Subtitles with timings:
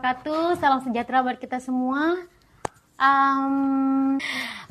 [0.00, 0.56] wabarakatuh.
[0.56, 2.24] Salam sejahtera buat kita semua.
[2.96, 4.16] Um,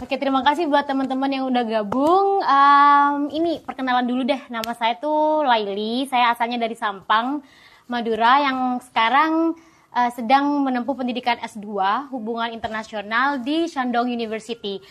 [0.02, 2.42] Oke, terima kasih buat teman-teman yang udah gabung.
[2.42, 4.42] Um, ini perkenalan dulu deh.
[4.50, 6.10] Nama saya tuh Laili.
[6.10, 7.46] Saya asalnya dari Sampang,
[7.86, 9.54] Madura, yang sekarang
[9.94, 14.82] uh, sedang menempuh pendidikan S2 Hubungan Internasional di Shandong University.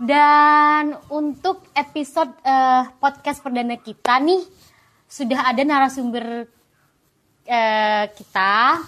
[0.00, 4.48] Dan untuk episode uh, podcast perdana kita nih
[5.04, 6.48] sudah ada narasumber
[7.52, 8.80] uh, kita.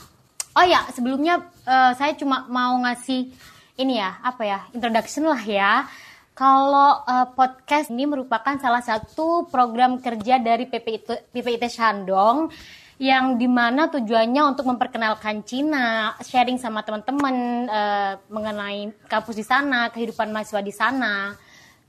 [0.56, 3.28] Oh ya, sebelumnya uh, saya cuma mau ngasih
[3.76, 5.84] ini ya, apa ya, introduction lah ya.
[6.32, 12.48] Kalau uh, podcast ini merupakan salah satu program kerja dari PPIT, PPIT Shandong
[12.96, 19.92] yang di mana tujuannya untuk memperkenalkan Cina, sharing sama teman-teman uh, mengenai kampus di sana,
[19.92, 21.36] kehidupan mahasiswa di sana,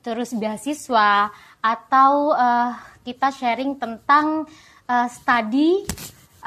[0.03, 1.31] terus beasiswa
[1.63, 2.75] atau uh,
[3.07, 4.43] kita sharing tentang
[4.91, 5.87] uh, studi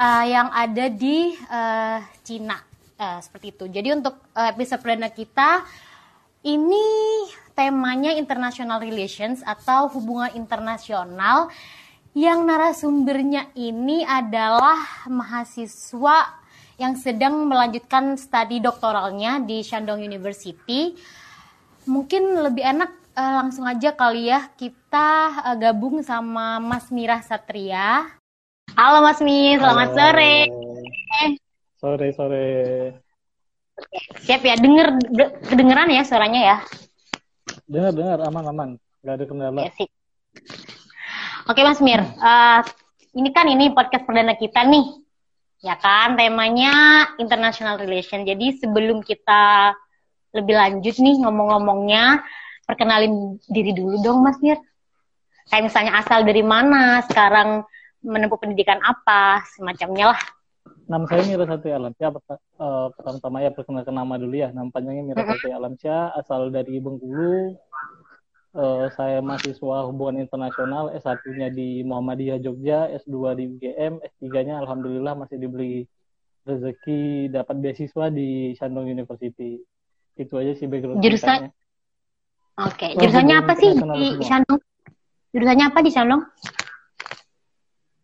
[0.01, 2.57] uh, yang ada di uh, Cina
[2.97, 3.65] uh, seperti itu.
[3.69, 5.61] Jadi untuk uh, episode perdana kita
[6.41, 6.81] ini
[7.53, 11.53] temanya international relations atau hubungan internasional
[12.17, 16.41] yang narasumbernya ini adalah mahasiswa
[16.81, 20.97] yang sedang melanjutkan studi doktoralnya di Shandong University.
[21.85, 25.09] Mungkin lebih enak uh, langsung aja kali ya kita
[25.45, 28.20] uh, gabung sama Mas Mirah Satria.
[28.79, 29.97] Halo Mas Mi, selamat Halo.
[29.99, 30.35] sore.
[31.75, 32.47] Sore sore.
[34.23, 34.87] Siap ya, denger
[35.49, 36.57] kedengeran ya suaranya ya?
[37.67, 38.69] Dengar dengar aman aman,
[39.03, 39.59] nggak ada kendala.
[39.67, 39.87] Ya, sih.
[41.49, 42.61] Oke Mas Mir, uh,
[43.17, 44.87] ini kan ini podcast perdana kita nih,
[45.65, 46.15] ya kan?
[46.15, 46.71] Temanya
[47.19, 48.23] international relation.
[48.23, 49.75] Jadi sebelum kita
[50.31, 52.23] lebih lanjut nih ngomong-ngomongnya,
[52.63, 54.61] perkenalin diri dulu dong Mas Mir.
[55.51, 57.67] Kayak misalnya asal dari mana, sekarang
[58.01, 60.21] menempuh pendidikan apa semacamnya lah.
[60.89, 64.49] Nama saya Mira Satria Alamsyah uh, pertama-tama ya perkenalkan nama dulu ya.
[64.51, 67.55] Nama panjangnya Mira Satria Alamsyah asal dari Bengkulu.
[68.51, 75.39] Uh, saya mahasiswa hubungan internasional S1-nya di Muhammadiyah Jogja S2 di UGM S3-nya Alhamdulillah masih
[75.39, 75.87] diberi
[76.43, 79.55] rezeki dapat beasiswa di Shandong University.
[80.19, 81.47] Itu aja sih background jurusan?
[82.59, 82.99] Oke okay.
[82.99, 84.59] jurusannya apa sih di Shandong?
[85.31, 86.21] Jurusannya apa di Shandong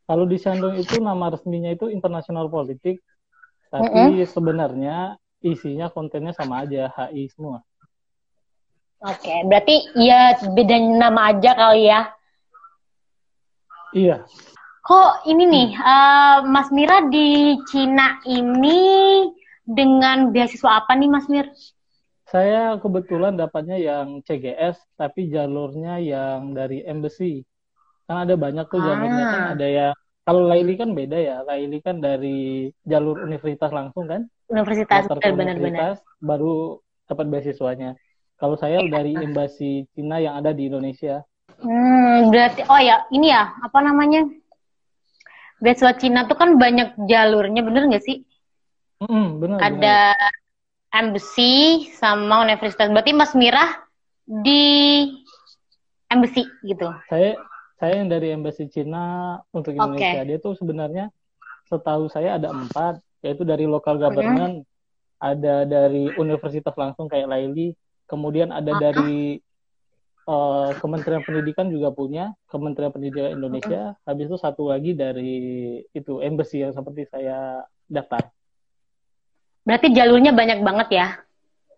[0.07, 3.03] kalau di Shandong itu nama resminya itu internasional politik,
[3.67, 4.31] tapi mm -hmm.
[4.31, 4.97] sebenarnya
[5.43, 7.59] isinya kontennya sama aja HI semua.
[9.03, 12.01] Oke, okay, berarti ya beda nama aja kali ya?
[13.93, 14.25] Iya.
[14.87, 18.79] Kok ini nih, uh, Mas Mira di Cina ini
[19.67, 21.51] dengan beasiswa apa nih Mas Mir?
[22.27, 27.43] Saya kebetulan dapatnya yang CGS, tapi jalurnya yang dari embassy
[28.07, 29.53] kan ada banyak tuh jalurnya kan ah.
[29.53, 29.87] ada ya
[30.27, 31.37] kalau Laili kan beda ya.
[31.47, 34.27] Laili kan dari jalur universitas langsung kan?
[34.51, 37.95] Universitas benar-benar baru dapat beasiswanya.
[38.35, 38.91] Kalau saya ya.
[38.91, 41.23] dari embasi Cina yang ada di Indonesia.
[41.63, 44.27] Hmm berarti oh ya ini ya apa namanya?
[45.63, 48.27] Beasiswa Cina tuh kan banyak jalurnya bener nggak sih?
[49.07, 50.35] Mm, bener ada bener.
[50.91, 52.91] embassy sama universitas.
[52.91, 53.79] Berarti Mas Mirah
[54.27, 55.07] di
[56.11, 56.91] embassy gitu.
[57.07, 57.39] Saya
[57.77, 60.25] saya yang dari embassy Cina untuk Indonesia.
[60.25, 60.27] Okay.
[60.27, 61.13] Dia tuh sebenarnya
[61.69, 64.75] setahu saya ada empat, yaitu dari local government, mm
[65.17, 67.73] ada dari universitas langsung kayak Laili,
[68.05, 68.83] kemudian ada uh-huh.
[68.85, 69.41] dari
[70.29, 73.97] uh, Kementerian Pendidikan juga punya, Kementerian Pendidikan Indonesia.
[73.97, 74.05] Uh-huh.
[74.13, 75.33] Habis itu satu lagi dari
[75.89, 78.29] itu embassy yang seperti saya daftar.
[79.65, 81.07] Berarti jalurnya banyak banget ya?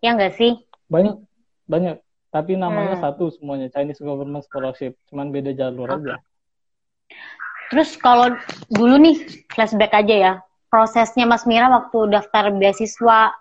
[0.04, 0.60] Ya nggak sih?
[0.92, 1.16] Banyak,
[1.64, 1.96] banyak
[2.30, 3.04] tapi namanya hmm.
[3.04, 5.98] satu semuanya Chinese Government Scholarship cuman beda jalur okay.
[5.98, 6.14] aja
[7.70, 8.34] terus kalau
[8.70, 9.16] dulu nih
[9.50, 10.32] flashback aja ya
[10.70, 13.34] prosesnya Mas Mira waktu daftar beasiswa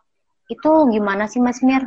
[0.49, 1.85] itu gimana sih Mas Mir?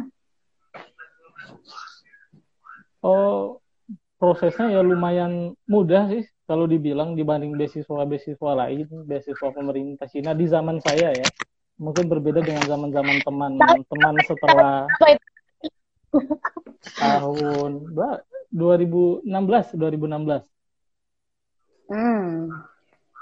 [3.03, 3.59] Oh
[4.23, 10.79] prosesnya ya lumayan mudah sih kalau dibilang dibanding beasiswa-beasiswa lain, beasiswa pemerintah Cina di zaman
[10.79, 11.27] saya ya.
[11.83, 14.87] Mungkin berbeda dengan zaman-zaman teman-teman setelah
[16.99, 17.71] tahun
[18.53, 20.45] 2016 2016
[21.89, 22.37] hmm.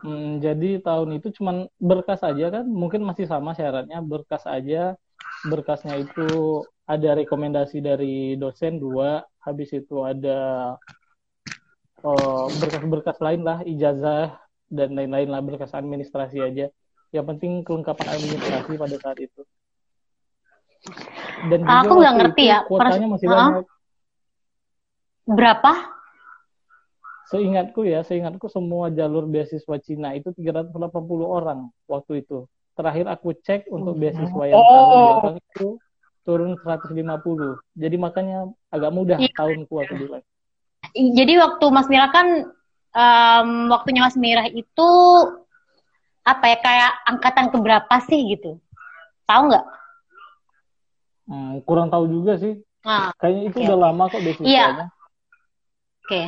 [0.02, 2.64] hmm jadi tahun itu cuman berkas aja kan?
[2.64, 4.96] Mungkin masih sama syaratnya berkas aja.
[5.44, 10.74] Berkasnya itu ada rekomendasi dari dosen dua habis itu ada
[12.00, 14.40] oh, berkas-berkas lain lah ijazah
[14.72, 16.66] dan lain-lain lah berkas administrasi aja.
[17.12, 19.44] Yang penting kelengkapan administrasi pada saat itu
[21.50, 22.58] dan aku nggak ngerti ya.
[22.64, 23.34] Kuotanya masih huh?
[23.36, 23.66] banyak.
[25.30, 25.72] Berapa?
[27.30, 30.74] Seingatku ya, seingatku semua jalur beasiswa Cina itu 380
[31.22, 32.48] orang waktu itu.
[32.70, 34.64] terakhir aku cek untuk beasiswa yang oh.
[34.64, 35.68] tahun belakang itu
[36.24, 36.96] turun 150.
[37.76, 39.28] Jadi makanya agak mudah iya.
[39.36, 40.24] tahunku aku bilang.
[40.96, 42.48] Jadi waktu Mas Mira kan
[42.96, 44.90] um, waktunya Mas Mira itu
[46.24, 48.56] apa ya kayak angkatan keberapa sih gitu?
[49.28, 49.66] Tahu nggak?
[51.30, 52.58] Hmm, kurang tahu juga sih.
[52.82, 53.66] Nah, Kayaknya itu okay.
[53.70, 54.50] udah lama kok beasiswanya.
[54.50, 54.66] Iya.
[54.74, 54.86] Oke.
[56.10, 56.26] Okay.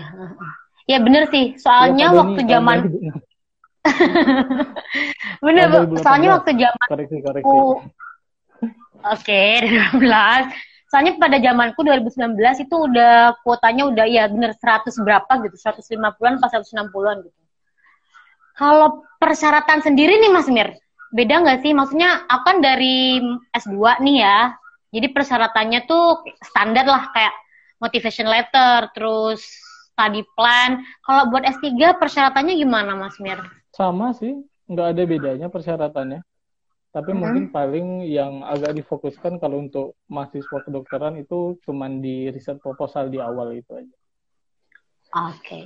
[0.91, 2.79] Ya bener sih, soalnya ya, waktu zaman
[5.47, 5.67] bener,
[6.03, 7.47] soalnya waktu zaman koreksi, koreksi.
[7.51, 7.83] Oke,
[9.15, 9.51] okay,
[9.95, 10.91] 12.
[10.91, 16.51] Soalnya pada zamanku 2019 itu udah kuotanya udah ya bener 100 berapa gitu, 150-an pas
[16.53, 17.41] 160-an gitu.
[18.59, 20.77] Kalau persyaratan sendiri nih Mas Mir,
[21.15, 21.73] beda nggak sih?
[21.73, 23.23] Maksudnya akan dari
[23.55, 24.39] S2 nih ya.
[24.93, 27.35] Jadi persyaratannya tuh standar lah kayak
[27.81, 29.41] motivation letter, terus
[29.93, 30.85] study plan.
[31.03, 33.41] Kalau buat S3 persyaratannya gimana Mas Mir?
[33.73, 34.37] Sama sih,
[34.69, 36.21] nggak ada bedanya persyaratannya.
[36.93, 37.19] Tapi hmm.
[37.19, 43.17] mungkin paling yang agak difokuskan kalau untuk mahasiswa kedokteran itu cuman di riset proposal di
[43.17, 43.97] awal itu aja.
[45.33, 45.41] Oke.
[45.41, 45.65] Okay.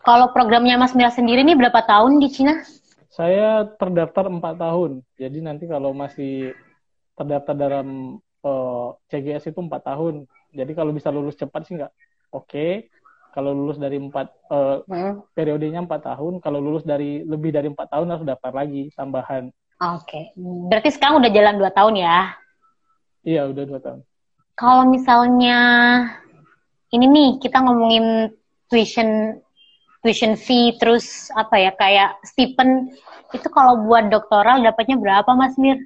[0.00, 2.64] Kalau programnya Mas Mira sendiri nih berapa tahun di Cina?
[3.12, 5.04] Saya terdaftar empat tahun.
[5.20, 6.56] Jadi nanti kalau masih
[7.16, 10.28] terdaftar dalam uh, eh, CGS itu empat tahun.
[10.52, 11.92] Jadi kalau bisa lulus cepat sih nggak
[12.36, 12.46] oke.
[12.46, 12.72] Okay.
[13.36, 15.36] Kalau lulus dari empat uh, hmm.
[15.36, 19.52] periodenya empat tahun, kalau lulus dari lebih dari empat tahun harus daftar lagi tambahan.
[19.76, 20.24] Oke, okay.
[20.72, 22.32] berarti sekarang udah jalan dua tahun ya?
[23.28, 24.00] Iya, udah dua tahun.
[24.56, 25.60] Kalau misalnya
[26.96, 28.32] ini nih kita ngomongin
[28.72, 29.36] tuition
[30.00, 32.94] tuition fee terus apa ya kayak stipend
[33.36, 35.76] itu kalau buat doktoral dapatnya berapa Mas Mir?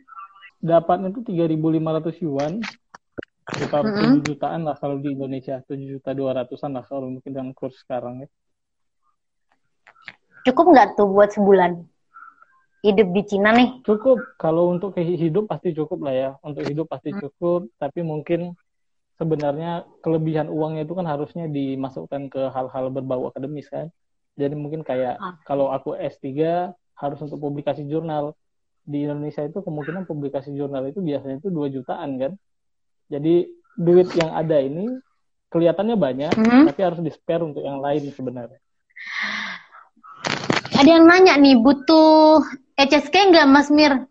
[0.60, 2.52] Dapatnya itu 3.500 yuan
[3.50, 4.20] sekitar mm -hmm.
[4.22, 8.22] 7 jutaan lah kalau di Indonesia 7 juta 200an lah kalau mungkin dengan kurs sekarang
[8.24, 8.28] ya.
[10.46, 11.84] Cukup nggak tuh buat sebulan?
[12.80, 13.84] hidup di Cina nih?
[13.84, 14.18] Cukup.
[14.40, 16.30] Kalau untuk hidup pasti cukup lah ya.
[16.40, 17.20] Untuk hidup pasti hmm.
[17.20, 17.68] cukup.
[17.76, 18.56] Tapi mungkin
[19.20, 23.92] sebenarnya kelebihan uangnya itu kan harusnya dimasukkan ke hal-hal berbau akademis kan.
[24.40, 25.36] Jadi mungkin kayak ah.
[25.44, 26.28] kalau aku S3
[26.96, 28.32] harus untuk publikasi jurnal.
[28.90, 32.32] Di Indonesia itu kemungkinan publikasi jurnal itu biasanya itu 2 jutaan kan.
[33.06, 33.46] Jadi
[33.78, 34.98] duit yang ada ini
[35.50, 36.62] kelihatannya banyak, -hmm.
[36.66, 38.58] tapi harus di-spare untuk yang lain sebenarnya.
[40.74, 42.42] Ada yang nanya nih, butuh
[42.74, 44.10] HSK nggak Mas Mir?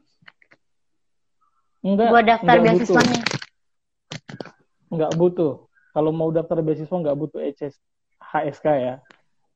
[1.82, 2.10] Enggak.
[2.12, 3.20] Buat daftar enggak beasiswanya.
[3.20, 3.38] Butuh.
[4.90, 5.54] Enggak butuh.
[5.96, 7.76] Kalau mau daftar beasiswa nggak butuh HS
[8.20, 8.96] HSK ya.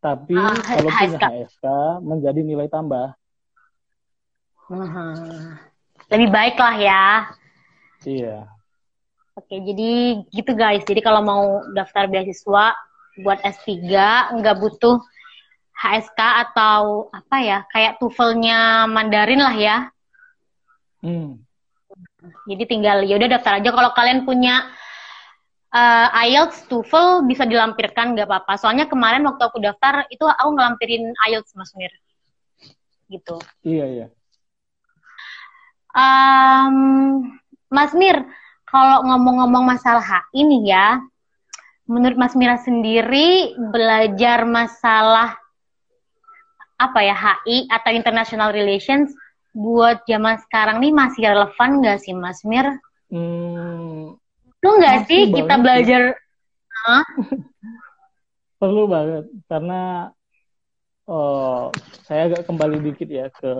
[0.02, 1.00] Tapi ah, kalau HSK.
[1.00, 1.66] punya HSK
[2.04, 3.14] menjadi nilai tambah.
[4.72, 5.60] Hmm.
[6.08, 7.06] Lebih baik lah ya.
[8.04, 8.38] Iya.
[9.34, 10.86] Oke, jadi gitu guys.
[10.86, 11.44] Jadi kalau mau
[11.74, 12.78] daftar beasiswa
[13.22, 13.82] buat S3
[14.38, 15.02] nggak butuh
[15.74, 16.20] HSK
[16.50, 19.78] atau apa ya kayak TOEFL-nya Mandarin lah ya.
[21.02, 21.42] Hmm.
[22.48, 24.70] Jadi tinggal ya udah daftar aja kalau kalian punya
[25.74, 28.56] uh, IELTS, TOEFL bisa dilampirkan nggak apa-apa.
[28.62, 31.92] Soalnya kemarin waktu aku daftar itu aku ngelampirin IELTS Mas Mir.
[33.10, 33.36] Gitu.
[33.66, 34.08] Iya iya.
[35.94, 36.76] Um,
[37.70, 38.26] Mas Mir,
[38.66, 40.98] kalau ngomong-ngomong masalah hak ini ya,
[41.86, 45.38] menurut Mas Mira sendiri belajar masalah
[46.82, 49.14] apa ya HI atau International Relations
[49.54, 52.66] buat zaman sekarang nih masih relevan nggak sih Mas Mir?
[53.14, 54.18] Hmm,
[54.64, 56.18] Lu nggak sih kita belajar?
[56.74, 57.04] Huh?
[58.60, 60.10] Perlu banget karena
[61.06, 61.68] uh,
[62.08, 63.54] saya agak kembali dikit ya ke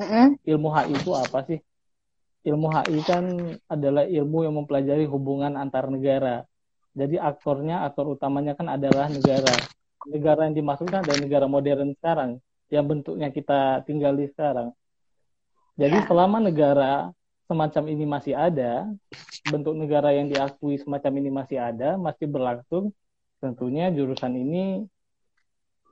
[0.00, 0.26] mm-hmm.
[0.44, 1.58] ilmu HI itu apa sih?
[2.46, 3.24] Ilmu HI kan
[3.66, 6.46] adalah ilmu yang mempelajari hubungan antar negara.
[6.96, 9.52] Jadi aktornya, aktor utamanya kan adalah negara
[10.06, 12.38] negara yang dimaksudkan adalah negara modern sekarang
[12.70, 14.74] yang bentuknya kita tinggal di sekarang.
[15.76, 16.06] Jadi ya.
[16.08, 17.10] selama negara
[17.46, 18.90] semacam ini masih ada,
[19.46, 22.90] bentuk negara yang diakui semacam ini masih ada, masih berlangsung,
[23.38, 24.64] tentunya jurusan ini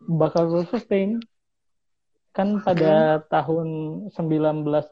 [0.02, 1.22] bakal sustain.
[2.34, 3.66] Kan pada tahun
[4.10, 4.90] 1920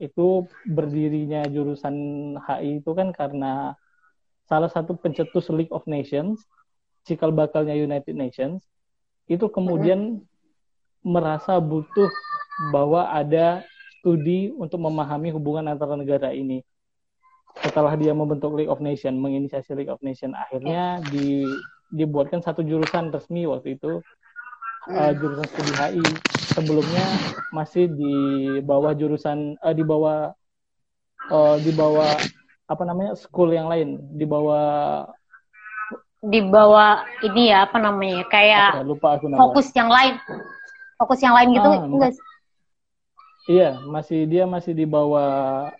[0.00, 0.28] itu
[0.64, 1.96] berdirinya jurusan
[2.40, 3.76] HI itu kan karena
[4.48, 6.40] salah satu pencetus League of Nations
[7.04, 8.64] cikal bakalnya United Nations
[9.28, 10.24] itu kemudian
[11.04, 12.10] merasa butuh
[12.72, 13.64] bahwa ada
[14.00, 16.64] studi untuk memahami hubungan antara negara ini.
[17.60, 21.44] Setelah dia membentuk League of Nations, menginisiasi League of Nations, akhirnya di,
[21.92, 24.00] dibuatkan satu jurusan resmi waktu itu,
[24.88, 26.04] uh, jurusan studi HI.
[26.56, 27.06] Sebelumnya
[27.52, 28.14] masih di
[28.64, 30.32] bawah jurusan, uh, di bawah,
[31.28, 32.16] uh, di bawah
[32.70, 35.04] apa namanya school yang lain, di bawah
[36.20, 40.20] di bawah ini ya apa namanya kayak lupa aku fokus yang lain
[41.00, 42.12] fokus yang lain gitu ah, enggak
[43.50, 45.72] Iya, masih dia masih di bawah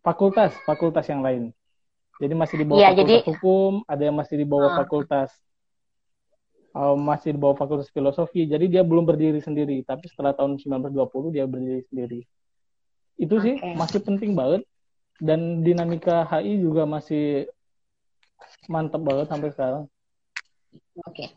[0.00, 1.52] fakultas, fakultas yang lain.
[2.16, 3.28] Jadi masih di bawah ya, fakultas jadi...
[3.28, 4.76] hukum, ada yang masih di bawah uh.
[4.80, 5.28] fakultas
[6.76, 8.44] uh, masih di bawah fakultas filosofi.
[8.44, 12.20] Jadi dia belum berdiri sendiri, tapi setelah tahun 1920 dia berdiri sendiri.
[13.16, 13.72] Itu sih okay.
[13.72, 14.68] masih penting banget
[15.16, 17.48] dan dinamika HI juga masih
[18.68, 19.84] mantap banget sampai sekarang.
[21.08, 21.08] Oke.
[21.08, 21.28] Okay.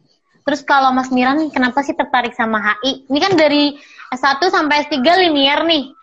[0.43, 3.07] Terus kalau Mas Miran kenapa sih tertarik sama HI?
[3.07, 3.77] Ini kan dari
[4.11, 5.93] S1 sampai S3 linear nih.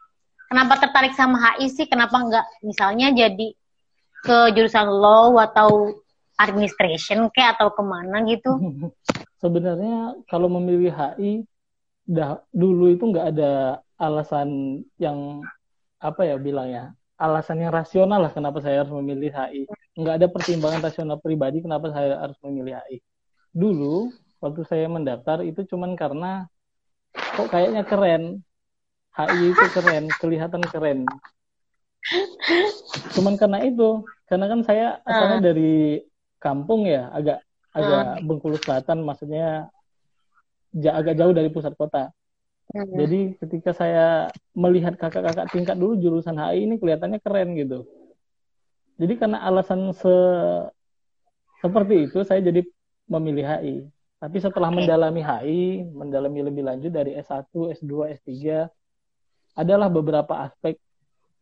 [0.47, 1.85] Kenapa tertarik sama HI sih?
[1.91, 3.53] Kenapa enggak misalnya jadi
[4.23, 5.99] ke jurusan law atau
[6.39, 8.55] administration kayak atau ke mana gitu?
[9.37, 11.45] Sebenarnya kalau memilih HI,
[12.07, 15.43] dah dulu itu nggak ada alasan yang
[15.97, 19.65] apa ya bilang ya alasan yang rasional lah kenapa saya harus memilih HI.
[19.97, 23.01] Nggak ada pertimbangan rasional pribadi kenapa saya harus memilih HI.
[23.57, 24.13] Dulu
[24.45, 26.45] waktu saya mendaftar itu cuman karena
[27.17, 28.45] kok kayaknya keren.
[29.17, 31.09] HI itu keren, kelihatan keren.
[33.17, 35.45] Cuman karena itu, karena kan saya asalnya uh.
[35.49, 36.05] dari
[36.37, 37.41] kampung ya, agak
[37.77, 38.25] agak uh.
[38.25, 39.69] Bengkulu Selatan, maksudnya
[40.73, 42.11] agak jauh dari pusat kota.
[42.73, 42.99] Hmm.
[42.99, 47.87] Jadi ketika saya melihat kakak-kakak tingkat dulu jurusan HI ini kelihatannya keren gitu.
[48.97, 50.15] Jadi karena alasan se
[51.63, 52.65] seperti itu saya jadi
[53.07, 53.77] memilih HI.
[54.17, 54.77] Tapi setelah okay.
[54.83, 58.65] mendalami HI, mendalami lebih lanjut dari S1, S2, S3,
[59.55, 60.81] adalah beberapa aspek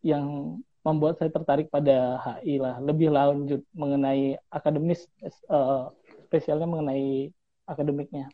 [0.03, 2.77] yang membuat saya tertarik pada HI lah.
[2.83, 5.09] Lebih lanjut mengenai akademis,
[5.49, 5.89] uh,
[6.25, 7.29] spesialnya mengenai
[7.69, 8.33] akademiknya.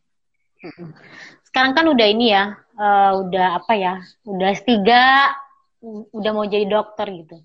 [1.43, 3.93] Sekarang kan udah ini ya, uh, udah apa ya,
[4.23, 4.71] udah S3,
[6.13, 7.37] udah mau jadi dokter gitu.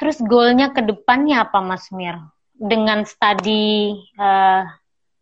[0.00, 2.16] Terus goalnya ke depannya apa Mas Mir?
[2.56, 4.64] Dengan studi uh,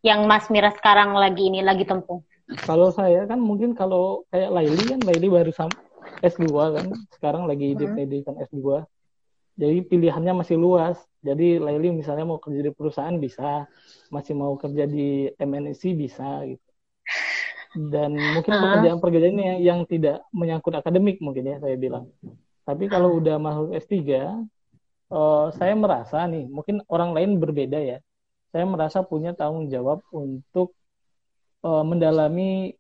[0.07, 2.23] yang Mas Mira sekarang lagi ini lagi tempuh?
[2.65, 5.53] Kalau saya kan mungkin kalau kayak Laili kan Laili baru
[6.25, 8.07] S2 kan, sekarang lagi hmm.
[8.07, 8.87] di kan S2.
[9.59, 10.97] Jadi pilihannya masih luas.
[11.19, 13.67] Jadi Laili misalnya mau kerja di perusahaan bisa,
[14.15, 16.69] masih mau kerja di MNC bisa gitu
[17.77, 22.09] dan mungkin pekerjaan-pekerjaan yang, yang tidak menyangkut akademik mungkin ya saya bilang.
[22.65, 27.99] Tapi kalau udah masuk S3, uh, eh, saya merasa nih, mungkin orang lain berbeda ya.
[28.49, 30.73] Saya merasa punya tanggung jawab untuk
[31.65, 32.73] uh, mendalami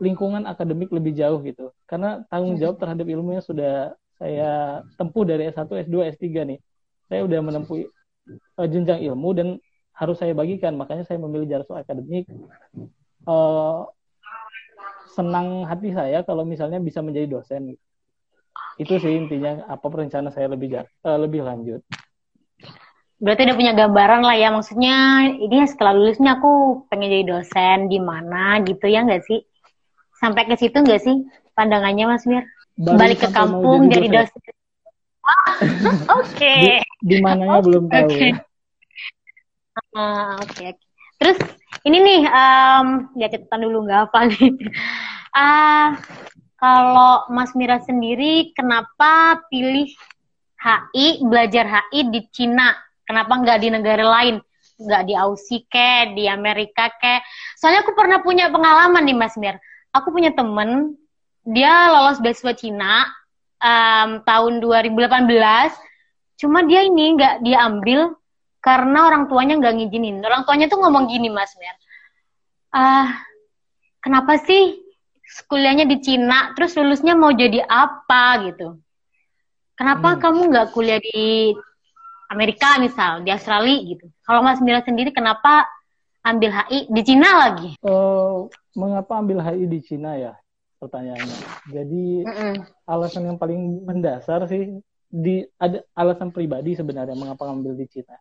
[0.00, 1.72] lingkungan akademik lebih jauh gitu.
[1.88, 6.60] Karena tanggung jawab terhadap ilmunya sudah saya tempuh dari S1, S2, S3 nih.
[7.08, 7.84] Saya udah menempuh
[8.58, 9.48] uh, jenjang ilmu dan
[9.94, 10.74] harus saya bagikan.
[10.74, 12.28] Makanya saya memilih jalur akademik
[13.28, 13.88] uh,
[15.14, 17.78] senang hati saya kalau misalnya bisa menjadi dosen.
[18.74, 21.80] Itu sih intinya apa perencana saya lebih uh, lebih lanjut.
[23.22, 27.86] Berarti udah punya gambaran lah ya maksudnya ini ya setelah lulusnya aku pengen jadi dosen
[27.86, 29.46] di mana gitu ya nggak sih?
[30.18, 31.22] Sampai ke situ nggak sih
[31.54, 32.42] pandangannya Mas Mir?
[32.74, 34.34] Baru Balik ke kampung jadi dosen.
[34.34, 34.53] dosen.
[36.20, 36.54] Oke.
[36.60, 37.66] Di, di mananya okay.
[37.66, 37.98] belum tahu.
[38.04, 38.14] Oke.
[38.14, 38.30] Okay.
[39.94, 40.52] Uh, Oke.
[40.52, 40.70] Okay.
[41.20, 41.38] Terus
[41.88, 44.50] ini nih um, ya catatan dulu nggak apa nih.
[45.32, 45.88] Uh,
[46.60, 49.88] kalau Mas Mira sendiri kenapa pilih
[50.60, 52.72] HI belajar HI di Cina?
[53.04, 54.40] Kenapa nggak di negara lain?
[54.80, 57.20] Nggak di Aussie ke, di Amerika ke?
[57.60, 59.60] Soalnya aku pernah punya pengalaman nih Mas Mir.
[59.92, 60.98] Aku punya temen,
[61.44, 63.04] dia lolos beasiswa Cina
[63.64, 65.72] um, tahun 2018.
[66.36, 68.12] Cuma dia ini nggak dia ambil
[68.60, 70.20] karena orang tuanya nggak ngizinin.
[70.20, 71.76] Orang tuanya tuh ngomong gini Mas Mer,
[72.76, 73.08] ah
[74.04, 74.84] kenapa sih
[75.48, 78.76] kuliahnya di Cina, terus lulusnya mau jadi apa gitu?
[79.74, 80.20] Kenapa hmm.
[80.20, 81.50] kamu nggak kuliah di
[82.30, 84.06] Amerika misal, di Australia gitu?
[84.22, 85.66] Kalau Mas Mira sendiri kenapa
[86.22, 87.70] ambil HI di Cina lagi?
[87.82, 90.32] Uh, mengapa ambil HI di Cina ya?
[90.84, 91.38] Pertanyaannya.
[91.72, 92.54] Jadi mm -mm.
[92.84, 94.76] alasan yang paling mendasar sih
[95.08, 98.20] di ada alasan pribadi sebenarnya mengapa ambil di Cina.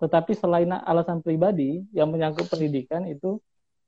[0.00, 3.38] Tetapi selain alasan pribadi yang menyangkut pendidikan itu,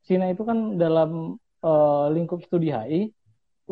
[0.04, 3.08] Cina itu kan dalam uh, lingkup studi HI,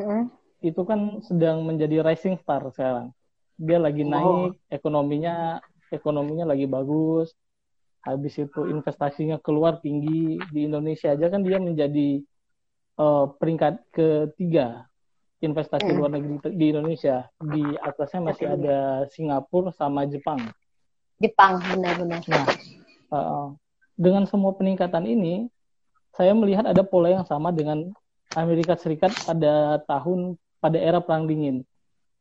[0.01, 0.25] mm.
[0.65, 3.13] itu kan sedang menjadi rising star sekarang.
[3.61, 4.11] Dia lagi oh.
[4.11, 5.61] naik, ekonominya
[5.93, 7.37] ekonominya lagi bagus,
[8.03, 12.25] habis itu investasinya keluar tinggi di Indonesia aja kan dia menjadi
[12.99, 14.89] uh, peringkat ketiga
[15.43, 15.97] investasi mm.
[15.99, 17.27] luar negeri di Indonesia.
[17.43, 20.39] Di atasnya masih ada Singapura sama Jepang.
[21.19, 22.23] Jepang benar-benar.
[22.31, 22.47] Nah,
[23.11, 23.47] uh,
[23.99, 25.51] dengan semua peningkatan ini,
[26.15, 27.91] saya melihat ada pola yang sama dengan
[28.39, 31.67] Amerika Serikat pada tahun pada era perang dingin.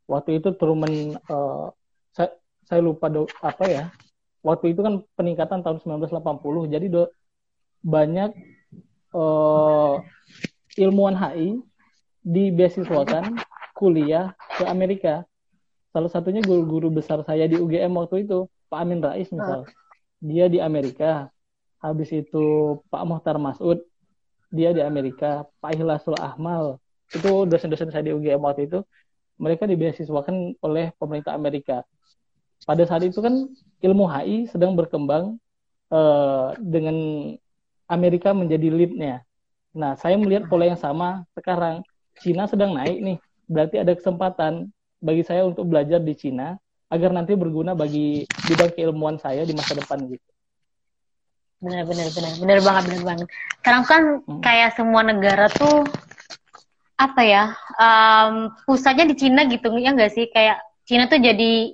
[0.10, 1.72] Waktu itu Truman, uh,
[2.12, 2.36] saya,
[2.66, 3.84] saya lupa do, apa ya.
[4.42, 7.06] Waktu itu kan peningkatan tahun 1980, jadi do,
[7.86, 8.34] banyak
[9.14, 9.71] uh,
[10.82, 11.62] ilmuwan HI
[12.22, 13.38] di beasiswakan
[13.78, 15.26] kuliah ke Amerika.
[15.92, 19.68] Salah satunya guru-guru besar saya di UGM waktu itu, Pak Amin Rais misal.
[20.22, 21.28] Dia di Amerika.
[21.82, 23.82] Habis itu Pak Mohtar Masud,
[24.54, 25.50] dia di Amerika.
[25.60, 26.78] Pak Ihlasul Ahmal,
[27.10, 28.86] itu dosen-dosen saya di UGM waktu itu,
[29.42, 31.82] mereka dibeasiswakan oleh pemerintah Amerika.
[32.62, 33.50] Pada saat itu kan
[33.82, 35.42] ilmu HI sedang berkembang
[35.90, 36.96] uh, dengan
[37.90, 39.26] Amerika menjadi lead-nya.
[39.72, 41.84] Nah, saya melihat pola yang sama sekarang.
[42.20, 46.60] Cina sedang naik nih, berarti ada kesempatan bagi saya untuk belajar di Cina
[46.92, 50.30] agar nanti berguna bagi bidang keilmuan saya di masa depan gitu.
[51.64, 53.28] Benar benar benar benar banget benar banget.
[53.62, 54.42] Sekarang kan hmm.
[54.44, 55.88] kayak semua negara tuh
[57.00, 57.44] apa ya
[57.80, 61.74] um, pusatnya di Cina gitu ya enggak sih kayak Cina tuh jadi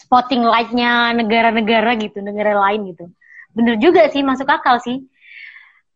[0.00, 3.08] spotting lightnya negara-negara gitu negara lain gitu.
[3.52, 5.02] Bener juga sih masuk akal sih.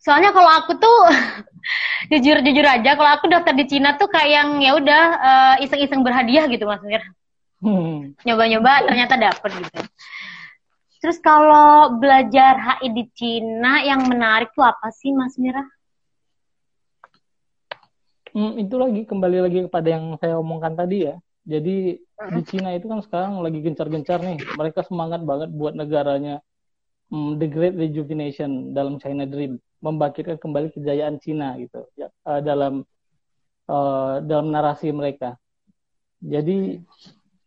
[0.07, 0.99] Soalnya kalau aku tuh
[2.15, 6.07] jujur jujur aja kalau aku daftar di Cina tuh kayak yang ya udah uh, iseng-iseng
[6.07, 7.03] berhadiah gitu Mas Mir.
[7.59, 8.15] Hmm.
[8.23, 9.83] Nyoba-nyoba ternyata dapet gitu.
[11.03, 15.67] Terus kalau belajar HI di Cina yang menarik tuh apa sih Mas Mira?
[18.31, 21.19] Hmm, itu lagi kembali lagi kepada yang saya omongkan tadi ya.
[21.43, 24.39] Jadi di Cina itu kan sekarang lagi gencar-gencar nih.
[24.55, 26.39] Mereka semangat banget buat negaranya
[27.11, 32.85] um, the Great Rejuvenation dalam China Dream membangkitkan kembali kejayaan Cina gitu ya, uh, dalam
[33.69, 35.37] uh, dalam narasi mereka.
[36.21, 36.81] Jadi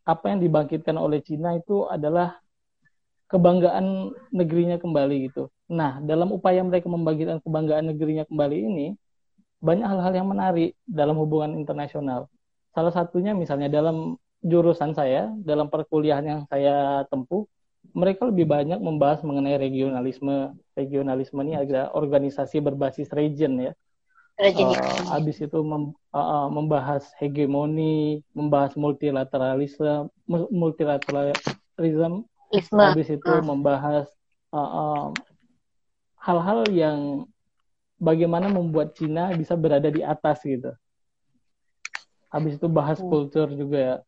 [0.06, 2.38] apa yang dibangkitkan oleh Cina itu adalah
[3.30, 5.54] kebanggaan negerinya kembali gitu.
[5.70, 8.88] Nah, dalam upaya mereka membangkitkan kebanggaan negerinya kembali ini
[9.62, 12.26] banyak hal-hal yang menarik dalam hubungan internasional.
[12.74, 17.46] Salah satunya misalnya dalam jurusan saya, dalam perkuliahan yang saya tempuh,
[17.94, 20.56] mereka lebih banyak membahas mengenai regionalisme.
[20.78, 23.74] Regionalisme ini adalah organisasi berbasis region ya.
[24.40, 24.72] Region.
[24.72, 32.24] Uh, habis itu mem, uh, membahas hegemoni, membahas multilateralisme, multilateralisme.
[32.50, 32.82] Isme.
[32.82, 33.44] Habis itu uh.
[33.44, 34.08] membahas
[36.24, 37.28] hal-hal uh, uh, yang
[38.00, 40.72] bagaimana membuat Cina bisa berada di atas gitu.
[42.32, 43.06] Habis itu bahas uh.
[43.06, 44.02] kultur juga.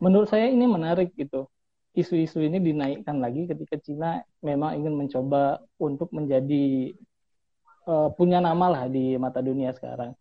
[0.00, 1.44] Menurut saya ini menarik gitu
[1.90, 6.94] isu-isu ini dinaikkan lagi ketika Cina memang ingin mencoba untuk menjadi
[7.90, 10.14] uh, punya nama lah di mata dunia sekarang.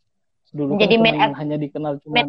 [0.49, 2.25] Dulu Jadi kan hanya dikenal cuma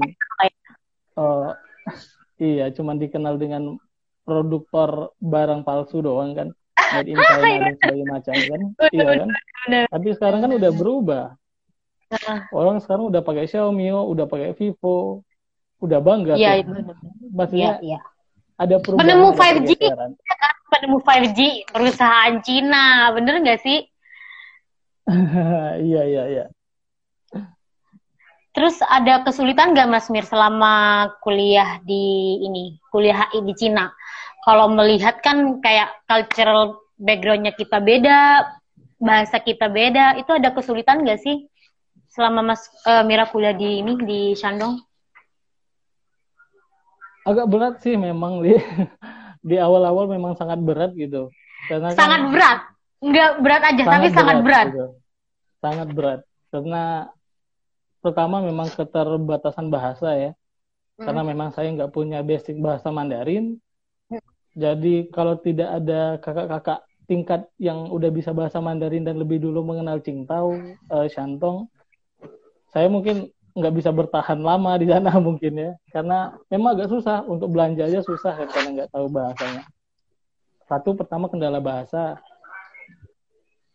[1.16, 1.56] uh,
[2.36, 3.80] iya, cuma dikenal dengan
[4.28, 6.48] produktor barang palsu doang kan,
[6.92, 7.58] made in China iya.
[7.64, 8.60] dan sebagainya macam kan,
[8.92, 9.28] iya kan.
[9.88, 11.26] Tapi sekarang kan udah berubah.
[12.52, 15.24] Orang sekarang udah pakai Xiaomi, udah pakai Vivo,
[15.80, 16.36] udah bangga.
[16.36, 16.66] Iya.
[17.32, 18.00] Maksudnya ya, ya
[18.60, 19.08] ada perubahan.
[19.08, 20.12] Penemu 5G, ya kan?
[20.68, 21.40] penemu 5G
[21.72, 23.88] perusahaan Cina, bener nggak sih?
[25.90, 26.44] iya iya iya.
[28.50, 33.88] Terus ada kesulitan nggak Mas Mir selama kuliah di ini, kuliah HI di Cina?
[34.44, 38.44] Kalau melihat kan kayak cultural backgroundnya kita beda,
[39.00, 41.46] bahasa kita beda, itu ada kesulitan nggak sih
[42.10, 44.89] selama Mas uh, Mira kuliah di ini di Shandong?
[47.30, 48.58] Agak berat sih memang di
[49.48, 51.30] di awal-awal memang sangat berat gitu.
[51.70, 52.58] Karena kan sangat kan, berat.
[53.00, 54.66] Enggak berat aja, sangat tapi berat, sangat berat.
[54.68, 54.86] Gitu.
[55.60, 56.20] Sangat berat.
[56.50, 56.84] Karena
[58.00, 60.30] pertama memang keterbatasan bahasa ya.
[61.00, 61.04] Hmm.
[61.08, 63.56] Karena memang saya nggak punya basic bahasa Mandarin.
[64.12, 64.24] Hmm.
[64.52, 69.98] Jadi kalau tidak ada kakak-kakak tingkat yang udah bisa bahasa Mandarin dan lebih dulu mengenal
[69.98, 70.54] Qingtao,
[70.94, 71.66] uh, Shantong,
[72.70, 75.72] saya mungkin nggak bisa bertahan lama di sana mungkin ya.
[75.92, 79.62] Karena memang agak susah untuk belanja aja susah kan karena nggak tahu bahasanya.
[80.64, 82.16] Satu pertama kendala bahasa.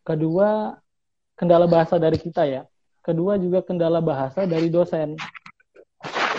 [0.05, 0.77] Kedua
[1.37, 2.65] kendala bahasa dari kita ya.
[3.05, 5.13] Kedua juga kendala bahasa dari dosen.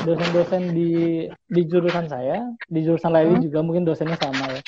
[0.02, 3.44] Dosen-dosen di di jurusan saya di jurusan lain hmm.
[3.48, 4.62] juga mungkin dosennya sama ya.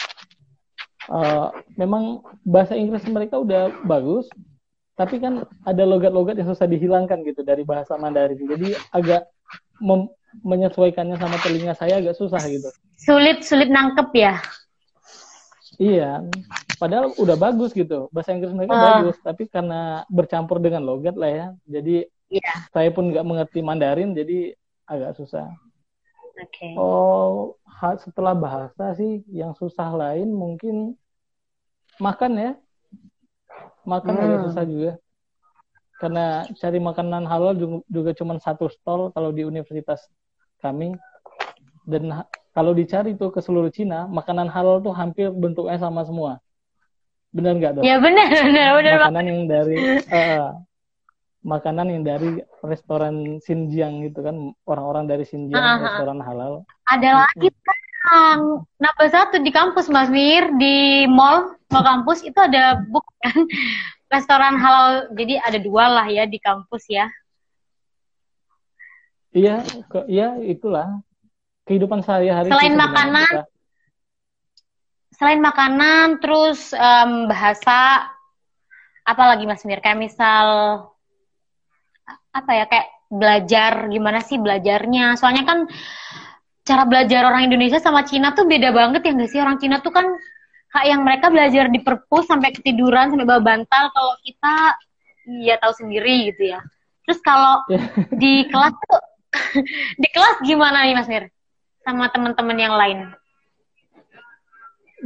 [1.08, 1.48] Uh,
[1.80, 4.28] memang bahasa Inggris mereka udah bagus
[4.98, 8.34] tapi kan ada logat-logat yang susah dihilangkan gitu dari bahasa Mandarin.
[8.34, 9.30] Jadi agak
[10.42, 12.66] menyesuaikannya sama telinga saya agak susah gitu.
[12.98, 14.34] Sulit sulit nangkep ya?
[15.78, 16.26] Iya.
[16.82, 18.10] Padahal udah bagus gitu.
[18.10, 18.82] Bahasa Inggris mereka uh.
[18.98, 21.46] bagus tapi karena bercampur dengan logat lah ya.
[21.70, 22.02] Jadi
[22.34, 22.66] yeah.
[22.74, 24.58] saya pun nggak mengerti Mandarin jadi
[24.90, 25.46] agak susah.
[26.38, 26.70] Okay.
[26.78, 27.58] oh
[27.98, 30.94] setelah bahasa sih yang susah lain mungkin
[31.98, 32.50] makan ya
[33.88, 34.24] makan hmm.
[34.24, 34.92] agak susah juga
[35.98, 40.06] karena cari makanan halal juga, juga cuma satu stall kalau di universitas
[40.62, 40.94] kami
[41.88, 42.22] dan
[42.54, 46.38] kalau dicari tuh ke seluruh Cina makanan halal tuh hampir bentuknya sama semua
[47.28, 47.82] benar nggak dok?
[47.84, 48.94] Ya benar benar benar.
[49.04, 49.76] Makanan yang dari
[50.08, 50.48] uh,
[51.44, 52.30] makanan yang dari
[52.66, 55.84] restoran Xinjiang gitu kan orang-orang dari Xinjiang uh -huh.
[55.86, 56.52] restoran halal
[56.88, 57.78] ada lagi kan
[58.78, 60.50] nambah satu di kampus Mas Mir.
[60.56, 63.46] Di mall mall kampus itu ada bukan
[64.14, 65.12] restoran halal.
[65.14, 67.06] Jadi ada dua lah ya di kampus ya.
[69.32, 71.04] Iya ke, iya itulah.
[71.68, 73.44] Kehidupan sehari-hari selain makanan kita.
[75.18, 78.08] selain makanan terus um, bahasa
[79.04, 79.84] apa lagi Mas Mir?
[79.84, 80.46] Kayak misal
[82.32, 82.64] apa ya?
[82.64, 85.20] Kayak belajar gimana sih belajarnya?
[85.20, 85.68] Soalnya kan
[86.68, 89.40] cara belajar orang Indonesia sama Cina tuh beda banget ya nggak sih?
[89.40, 90.04] Orang Cina tuh kan
[90.76, 93.88] kayak yang mereka belajar di perpus sampai ketiduran sampai bawa bantal.
[93.88, 94.76] Kalau kita
[95.40, 96.60] ya tahu sendiri gitu ya.
[97.08, 97.64] Terus kalau
[98.20, 99.00] di kelas tuh
[100.02, 101.32] di kelas gimana nih Mas Mir?
[101.88, 103.16] Sama teman-teman yang lain?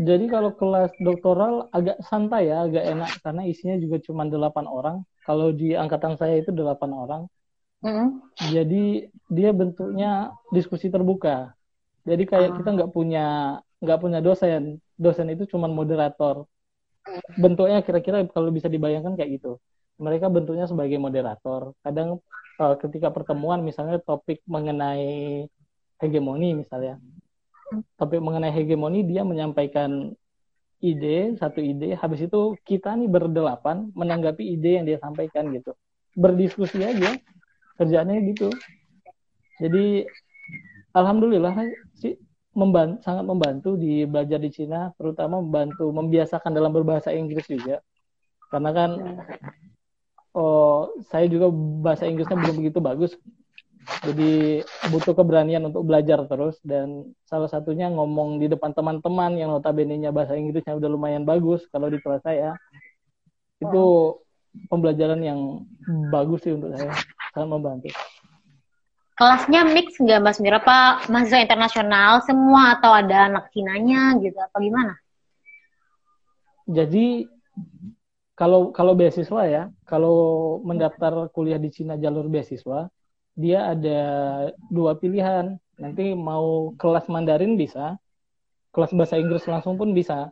[0.03, 3.11] Jadi kalau kelas doktoral agak santai ya, agak enak.
[3.23, 4.97] Karena isinya juga cuma delapan orang.
[5.23, 7.23] Kalau di angkatan saya itu delapan orang.
[7.83, 8.09] Mm-hmm.
[8.55, 8.85] Jadi
[9.27, 10.11] dia bentuknya
[10.55, 11.55] diskusi terbuka.
[12.07, 12.57] Jadi kayak uh.
[12.63, 14.79] kita nggak punya nggak punya dosen.
[14.95, 16.47] Dosen itu cuma moderator.
[17.35, 19.59] Bentuknya kira-kira kalau bisa dibayangkan kayak gitu.
[19.99, 21.75] Mereka bentuknya sebagai moderator.
[21.83, 22.23] Kadang
[22.63, 25.47] uh, ketika pertemuan misalnya topik mengenai
[26.03, 26.99] hegemoni misalnya
[27.97, 30.13] topik mengenai hegemoni dia menyampaikan
[30.83, 35.73] ide satu ide habis itu kita nih berdelapan menanggapi ide yang dia sampaikan gitu
[36.19, 37.17] berdiskusi aja
[37.83, 38.49] kerjanya gitu.
[39.59, 40.07] Jadi
[40.95, 41.55] alhamdulillah
[41.99, 42.17] sih
[42.53, 47.81] membantu, sangat membantu di belajar di Cina terutama membantu membiasakan dalam berbahasa Inggris juga.
[48.53, 48.91] Karena kan
[50.37, 51.49] oh saya juga
[51.83, 53.13] bahasa Inggrisnya belum begitu bagus.
[53.83, 54.63] Jadi
[54.95, 56.61] butuh keberanian untuk belajar terus.
[56.63, 61.91] Dan salah satunya ngomong di depan teman-teman yang notabene-nya bahasa Inggrisnya udah lumayan bagus kalau
[61.91, 62.55] di kelas saya.
[63.59, 64.19] Itu
[64.69, 65.65] pembelajaran yang
[66.13, 66.93] bagus sih untuk saya
[67.33, 67.89] sangat membantu
[69.17, 74.57] kelasnya mix nggak Mas Mira apa mahasiswa internasional semua atau ada anak Cinanya gitu apa
[74.61, 74.95] gimana
[76.69, 77.27] jadi
[78.33, 82.89] kalau kalau beasiswa ya kalau mendaftar kuliah di Cina jalur beasiswa
[83.37, 84.01] dia ada
[84.69, 85.57] dua pilihan.
[85.81, 87.97] Nanti mau kelas Mandarin bisa,
[88.71, 90.31] kelas bahasa Inggris langsung pun bisa.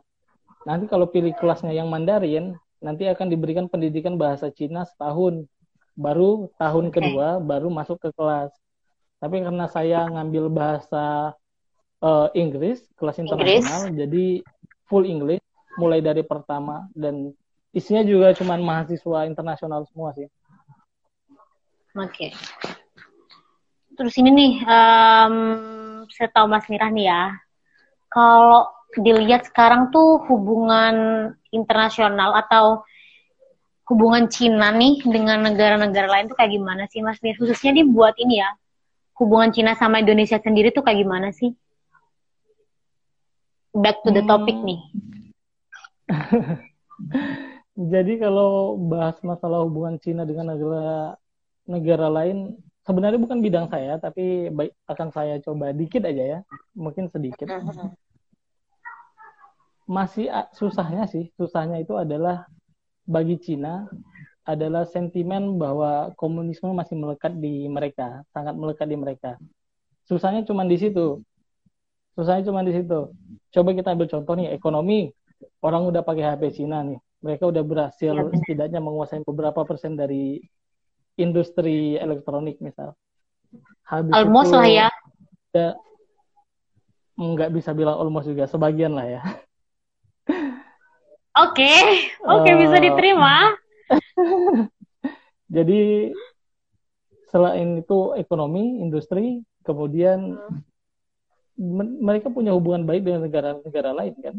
[0.63, 5.45] Nanti kalau pilih kelasnya yang Mandarin, nanti akan diberikan pendidikan bahasa Cina setahun.
[5.95, 8.51] Baru tahun kedua baru masuk ke kelas.
[9.21, 11.37] Tapi karena saya ngambil bahasa
[12.01, 13.99] uh, Inggris, kelas internasional, Inggris.
[14.01, 14.25] jadi
[14.89, 15.45] full English
[15.77, 17.31] mulai dari pertama dan
[17.71, 20.25] isinya juga cuma mahasiswa internasional semua sih.
[21.93, 22.31] Oke.
[22.31, 22.31] Okay
[24.01, 25.35] terus ini nih um,
[26.09, 27.23] saya tahu Mas Mirah nih ya
[28.09, 28.65] kalau
[28.99, 30.95] dilihat sekarang tuh hubungan
[31.53, 32.83] internasional atau
[33.87, 38.15] hubungan Cina nih dengan negara-negara lain tuh kayak gimana sih Mas Mir khususnya nih buat
[38.19, 38.49] ini ya
[39.19, 41.51] hubungan Cina sama Indonesia sendiri tuh kayak gimana sih
[43.75, 44.67] back to the topic hmm.
[44.67, 44.79] nih
[47.95, 51.15] jadi kalau bahas masalah hubungan Cina dengan negara
[51.67, 56.39] negara lain sebenarnya bukan bidang saya tapi baik, akan saya coba dikit aja ya
[56.73, 58.10] mungkin sedikit mm-hmm.
[59.91, 62.47] Masih susahnya sih susahnya itu adalah
[63.03, 63.91] bagi Cina
[64.47, 69.31] adalah sentimen bahwa komunisme masih melekat di mereka sangat melekat di mereka
[70.07, 71.19] susahnya cuma di situ
[72.15, 73.11] susahnya cuma di situ
[73.51, 75.11] coba kita ambil contoh nih ekonomi
[75.59, 80.41] orang udah pakai HP Cina nih mereka udah berhasil ya, setidaknya menguasai beberapa persen dari
[81.21, 82.97] industri elektronik misal.
[83.85, 84.87] Habis almost itu, lah ya.
[85.53, 85.69] ya.
[87.21, 89.21] Nggak bisa bilang almost juga, sebagian lah ya.
[91.31, 92.11] Oke, okay.
[92.27, 93.55] oke okay, uh, bisa diterima.
[95.55, 96.11] Jadi
[97.31, 102.03] selain itu ekonomi, industri, kemudian hmm.
[102.03, 104.35] mereka punya hubungan baik dengan negara-negara lain kan.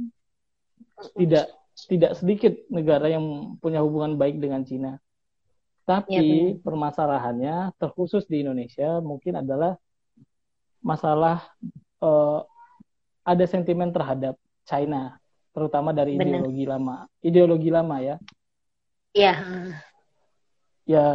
[1.16, 1.46] Tidak
[1.88, 5.00] tidak sedikit negara yang punya hubungan baik dengan Cina.
[5.88, 9.80] Tapi ya, permasalahannya terkhusus di Indonesia mungkin adalah
[10.84, 11.40] masalah
[12.04, 12.44] uh,
[13.24, 14.36] ada sentimen terhadap
[14.68, 15.21] China,
[15.52, 16.40] terutama dari Bener.
[16.40, 16.96] ideologi lama.
[17.20, 18.16] Ideologi lama ya.
[19.12, 19.34] Iya.
[20.88, 21.06] Ya,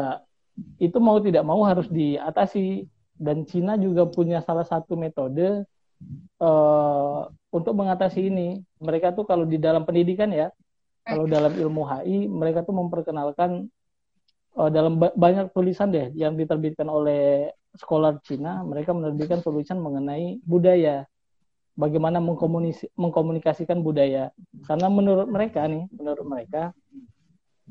[0.77, 2.85] itu mau tidak mau harus diatasi
[3.17, 5.65] dan Cina juga punya salah satu metode
[6.41, 8.61] uh, untuk mengatasi ini.
[8.77, 10.53] Mereka tuh kalau di dalam pendidikan ya,
[11.01, 13.65] kalau dalam ilmu HI mereka tuh memperkenalkan
[14.57, 20.41] uh, dalam ba banyak tulisan deh yang diterbitkan oleh sekolah Cina, mereka menerbitkan tulisan mengenai
[20.45, 21.05] budaya.
[21.77, 22.17] Bagaimana
[22.97, 24.33] mengkomunikasikan budaya.
[24.65, 26.73] Karena menurut mereka nih, menurut mereka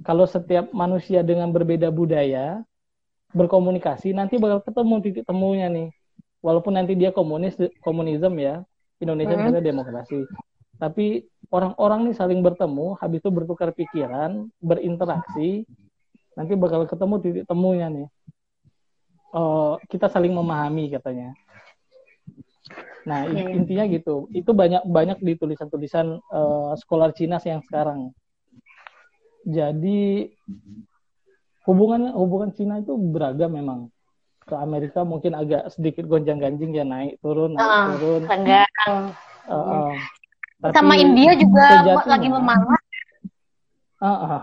[0.05, 2.61] kalau setiap manusia dengan berbeda budaya
[3.33, 5.88] berkomunikasi nanti bakal ketemu titik temunya nih
[6.45, 8.64] walaupun nanti dia komunis komunisme ya
[9.01, 9.64] Indonesia mm -hmm.
[9.64, 10.21] demokrasi
[10.77, 15.64] tapi orang-orang nih saling bertemu habis itu bertukar pikiran berinteraksi
[16.37, 18.09] nanti bakal ketemu titik temunya nih
[19.33, 21.33] uh, kita saling memahami katanya
[23.07, 24.27] nah intinya gitu.
[24.35, 28.11] Itu banyak banyak di tulisan-tulisan uh, sekolah Cina yang sekarang.
[29.47, 30.27] Jadi
[31.62, 33.81] hubungan hubungan Cina itu beragam memang.
[34.47, 38.23] Ke Amerika mungkin agak sedikit gonjang ganjing ya naik turun naik uh, turun.
[38.87, 39.11] uh,
[39.51, 39.90] uh,
[40.62, 42.79] tapi sama India juga sejatinya, lagi memanggil.
[43.99, 44.42] Uh, uh,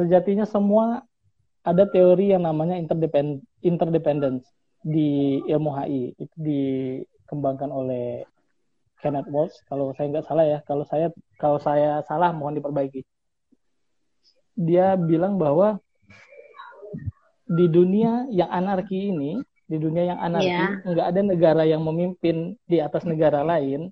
[0.00, 1.04] sejatinya semua
[1.62, 4.48] ada teori yang namanya interdepend interdependence
[4.82, 6.36] di ilmu HI itu
[7.32, 8.28] dikembangkan oleh
[9.00, 9.56] Kenneth Walsh.
[9.64, 11.08] Kalau saya nggak salah ya kalau saya
[11.40, 13.00] kalau saya salah mohon diperbaiki.
[14.52, 15.80] Dia bilang bahwa
[17.48, 20.84] di dunia yang anarki ini di dunia yang anarki yeah.
[20.84, 23.88] nggak ada negara yang memimpin di atas negara lain.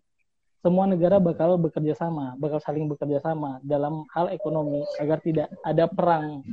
[0.60, 5.88] Semua negara bakal bekerja sama, bakal saling bekerja sama dalam hal ekonomi agar tidak ada
[5.88, 6.44] perang.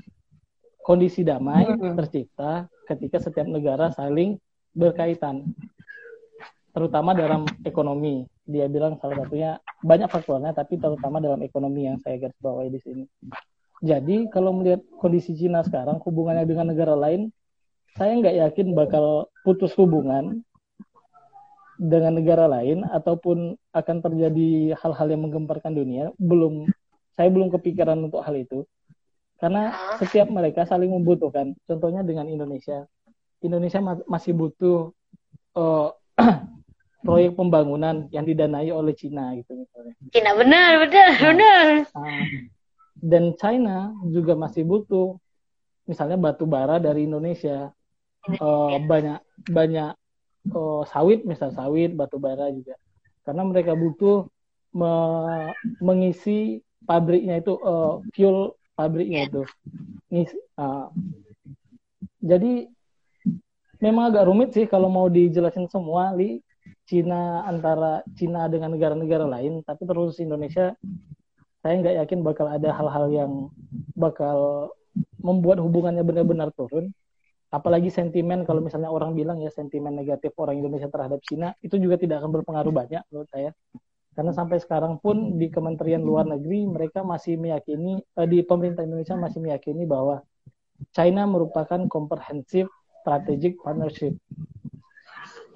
[0.80, 1.68] Kondisi damai
[2.00, 4.40] tercipta ketika setiap negara saling
[4.72, 5.52] berkaitan,
[6.78, 8.22] terutama dalam ekonomi.
[8.46, 12.80] Dia bilang salah satunya banyak faktornya, tapi terutama dalam ekonomi yang saya garis bawahi di
[12.86, 13.04] sini.
[13.82, 17.34] Jadi kalau melihat kondisi Cina sekarang, hubungannya dengan negara lain,
[17.98, 20.46] saya nggak yakin bakal putus hubungan
[21.82, 26.66] dengan negara lain ataupun akan terjadi hal-hal yang menggemparkan dunia belum
[27.14, 28.66] saya belum kepikiran untuk hal itu
[29.38, 32.90] karena setiap mereka saling membutuhkan contohnya dengan Indonesia
[33.46, 34.90] Indonesia ma masih butuh
[35.54, 35.94] uh,
[37.08, 39.94] proyek pembangunan yang didanai oleh Cina gitu misalnya.
[40.12, 41.66] Cina benar benar nah, benar.
[41.96, 42.24] nah,
[43.00, 45.16] dan China juga masih butuh
[45.88, 47.72] misalnya batu bara dari Indonesia.
[48.28, 49.96] Uh, banyak banyak
[50.52, 52.76] uh, sawit misal sawit batu bara juga.
[53.24, 54.28] Karena mereka butuh
[54.76, 54.92] me
[55.80, 59.42] mengisi pabriknya itu uh, fuel pabriknya itu.
[60.12, 60.92] Ngisi, uh,
[62.20, 62.68] jadi
[63.80, 66.44] memang agak rumit sih kalau mau dijelasin semua li
[66.88, 70.74] Cina antara Cina dengan negara-negara lain tapi terus Indonesia
[71.60, 73.32] saya nggak yakin bakal ada hal-hal yang
[73.94, 74.72] bakal
[75.20, 76.96] membuat hubungannya benar-benar turun
[77.52, 82.00] apalagi sentimen kalau misalnya orang bilang ya sentimen negatif orang Indonesia terhadap Cina itu juga
[82.00, 83.52] tidak akan berpengaruh banyak menurut saya
[84.18, 89.14] karena sampai sekarang pun di Kementerian Luar Negeri mereka masih meyakini eh, di pemerintah Indonesia
[89.14, 90.26] masih meyakini bahwa
[90.90, 92.66] China merupakan comprehensive
[93.02, 94.18] strategic partnership.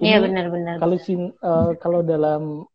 [0.02, 0.82] Iya benar-benar.
[0.82, 2.66] Kalau uh, kalau dalam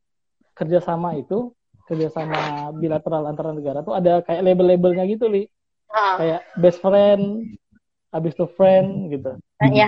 [0.55, 1.51] kerjasama itu
[1.87, 5.43] kerjasama bilateral antara negara tuh ada kayak label-labelnya gitu li,
[5.91, 6.15] uh.
[6.19, 7.51] kayak best friend,
[8.15, 9.35] habis itu friend gitu.
[9.59, 9.87] Ya.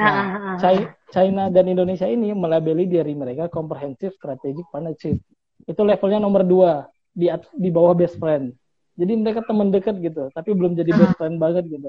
[0.59, 0.75] Nah,
[1.09, 5.17] China dan Indonesia ini melabeli diri mereka comprehensive strategic partnership.
[5.63, 8.51] Itu levelnya nomor dua di di bawah best friend.
[8.99, 11.87] Jadi mereka teman dekat gitu, tapi belum jadi best friend banget gitu.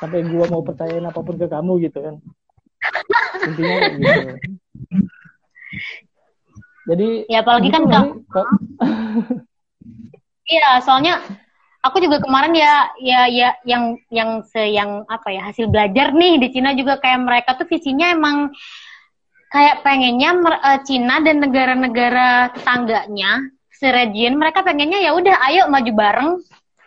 [0.00, 2.16] Sampai gua mau percayain apa pun ke kamu gitu kan.
[3.44, 4.30] Intinya gitu.
[6.88, 8.42] Jadi ya apalagi kan gitu
[10.48, 11.20] Iya, soalnya
[11.84, 16.40] aku juga kemarin ya ya ya yang yang se yang apa ya hasil belajar nih
[16.40, 18.56] di Cina juga kayak mereka tuh visinya emang
[19.52, 26.30] kayak pengennya uh, Cina dan negara-negara tetangganya seregion mereka pengennya ya udah ayo maju bareng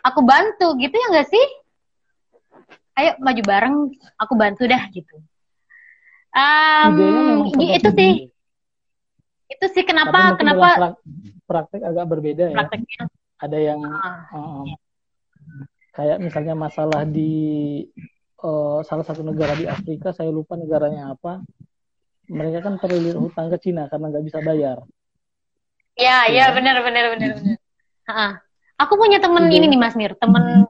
[0.02, 1.46] aku bantu gitu ya enggak sih?
[2.98, 3.76] Ayo maju bareng
[4.18, 5.22] aku bantu dah gitu
[6.32, 6.94] um,
[7.60, 8.12] itu sih.
[9.52, 10.96] itu sih kenapa kenapa
[11.44, 12.56] praktek agak berbeda ya.
[12.56, 13.04] prakteknya?
[13.42, 14.64] Ada yang uh,
[15.92, 17.84] kayak misalnya masalah di
[18.40, 21.44] uh, salah satu negara di Afrika saya lupa negaranya apa.
[22.32, 24.80] Mereka kan terlilit hutang ke Cina karena nggak bisa bayar.
[26.00, 26.56] Ya ya, ya.
[26.56, 27.56] benar benar benar benar.
[28.08, 28.32] Uh,
[28.80, 30.16] aku punya temen ini nih Mas Mir.
[30.16, 30.64] Temen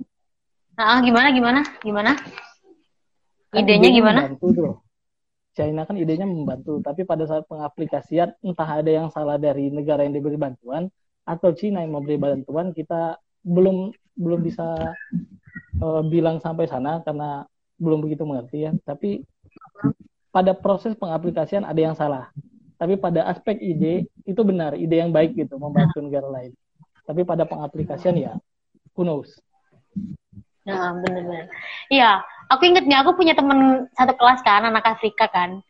[0.75, 1.61] uh, gimana gimana?
[1.85, 2.19] Gimana?
[3.53, 4.21] Kan idenya gimana?
[4.41, 4.82] tuh.
[5.53, 10.17] China kan idenya membantu, tapi pada saat pengaplikasian entah ada yang salah dari negara yang
[10.17, 10.89] diberi bantuan
[11.29, 14.97] atau Cina yang memberi bantuan kita belum belum bisa
[15.81, 17.45] uh, bilang sampai sana karena
[17.77, 18.73] belum begitu mengerti ya.
[18.87, 19.23] Tapi
[20.33, 22.33] pada proses pengaplikasian ada yang salah.
[22.81, 26.57] Tapi pada aspek ide itu benar ide yang baik gitu membantu negara lain.
[27.05, 28.33] Tapi pada pengaplikasian ya
[28.97, 29.37] who knows?
[30.63, 31.51] Nah, benar-benar.
[31.91, 35.65] Iya, aku inget nih, aku punya temen satu kelas kan, anak Afrika kan.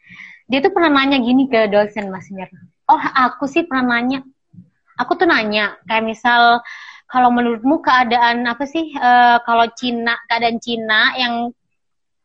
[0.51, 2.51] Dia tuh pernah nanya gini ke dosen Mas Mir.
[2.91, 4.27] Oh, aku sih pernah nanya,
[4.99, 6.61] aku tuh nanya kayak misal
[7.13, 11.53] kalau menurutmu keadaan apa sih uh, kalau Cina keadaan Cina yang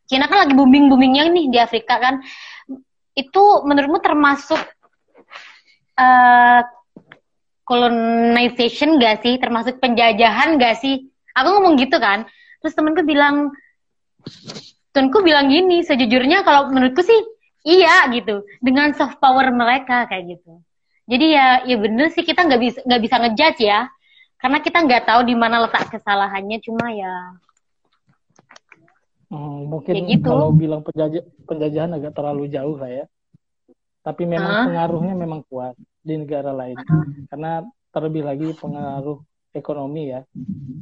[0.07, 2.23] Cina kan lagi booming boomingnya nih di Afrika kan
[3.11, 4.61] itu menurutmu termasuk
[5.99, 6.61] uh,
[7.67, 12.23] colonization gak sih termasuk penjajahan gak sih aku ngomong gitu kan
[12.63, 13.51] terus temenku bilang
[14.97, 17.21] temenku bilang gini sejujurnya kalau menurutku sih
[17.67, 20.57] iya gitu dengan soft power mereka kayak gitu
[21.05, 23.79] jadi ya ya bener sih kita nggak bisa nggak bisa ngejudge ya
[24.37, 27.13] karena kita nggak tahu di mana letak kesalahannya cuma ya
[29.33, 30.29] hmm, mungkin ya gitu.
[30.29, 33.05] kalau bilang penjajah penjajahan agak terlalu jauh lah ya
[34.01, 34.65] tapi memang uh.
[34.71, 37.05] pengaruhnya memang kuat di negara lain uh.
[37.29, 37.51] karena
[37.93, 39.19] terlebih lagi pengaruh
[39.53, 40.21] ekonomi ya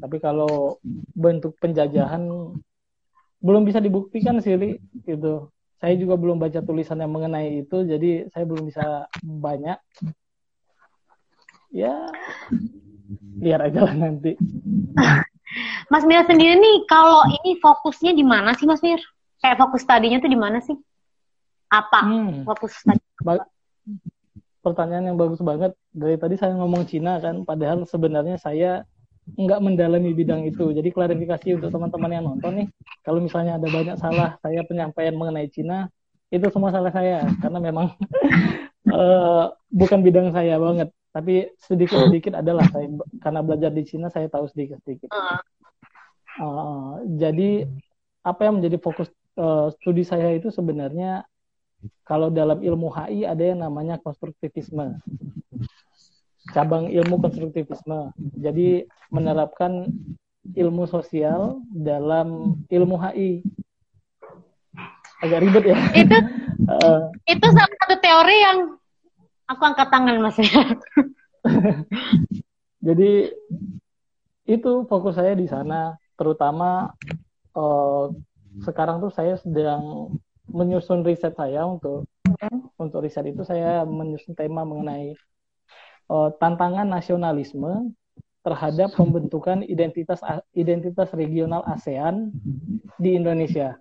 [0.03, 0.79] tapi kalau
[1.15, 2.27] bentuk penjajahan
[3.45, 4.57] belum bisa dibuktikan sih
[5.05, 9.77] gitu saya juga belum baca tulisan yang mengenai itu jadi saya belum bisa banyak
[11.69, 12.09] ya
[13.39, 14.33] lihat aja lah nanti.
[15.93, 18.99] Mas Mir sendiri nih kalau ini fokusnya di mana sih Mas Mir?
[19.39, 20.73] Kayak fokus tadinya tuh di mana sih?
[21.69, 22.49] Apa hmm.
[22.49, 23.03] fokus tadi?
[23.21, 23.45] Ba
[24.65, 25.77] Pertanyaan yang bagus banget.
[25.93, 28.81] Dari tadi saya ngomong Cina kan, padahal sebenarnya saya
[29.33, 30.69] nggak mendalami bidang itu.
[30.69, 32.67] Jadi klarifikasi untuk teman-teman yang nonton nih,
[33.01, 35.89] kalau misalnya ada banyak salah saya penyampaian mengenai Cina,
[36.29, 37.95] itu semua salah saya karena memang
[38.91, 39.45] uh,
[39.79, 42.91] bukan bidang saya banget tapi sedikit sedikit adalah saya
[43.23, 45.39] karena belajar di Cina saya tahu sedikit sedikit uh.
[46.35, 47.63] Uh, jadi
[48.27, 49.07] apa yang menjadi fokus
[49.39, 51.23] uh, studi saya itu sebenarnya
[52.03, 54.99] kalau dalam ilmu HI ada yang namanya konstruktivisme
[56.53, 59.89] cabang ilmu konstruktivisme jadi menerapkan
[60.53, 63.41] ilmu sosial dalam ilmu HI
[65.25, 66.17] agak ribet ya itu
[66.69, 68.77] uh, itu salah satu teori yang
[69.45, 70.37] Aku angkat tangan mas.
[72.87, 73.11] Jadi
[74.45, 76.93] itu fokus saya di sana, terutama
[77.53, 78.09] uh,
[78.65, 80.13] sekarang tuh saya sedang
[80.49, 82.77] menyusun riset saya untuk hmm.
[82.77, 85.17] untuk riset itu saya menyusun tema mengenai
[86.09, 87.93] uh, tantangan nasionalisme
[88.45, 90.21] terhadap pembentukan identitas
[90.53, 92.29] identitas regional ASEAN
[93.01, 93.73] di Indonesia.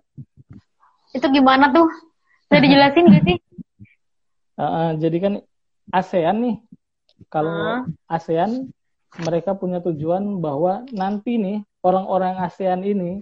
[1.13, 1.85] Itu gimana tuh?
[2.49, 3.37] Bisa dijelasin gak sih?
[4.57, 5.33] Uh, jadi kan
[5.93, 6.57] ASEAN nih,
[7.29, 8.09] kalau uh.
[8.09, 8.73] ASEAN
[9.21, 13.21] mereka punya tujuan bahwa nanti nih orang-orang ASEAN ini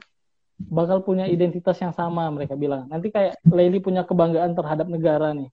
[0.57, 2.87] bakal punya identitas yang sama mereka bilang.
[2.87, 5.51] Nanti kayak Leili punya kebanggaan terhadap negara nih.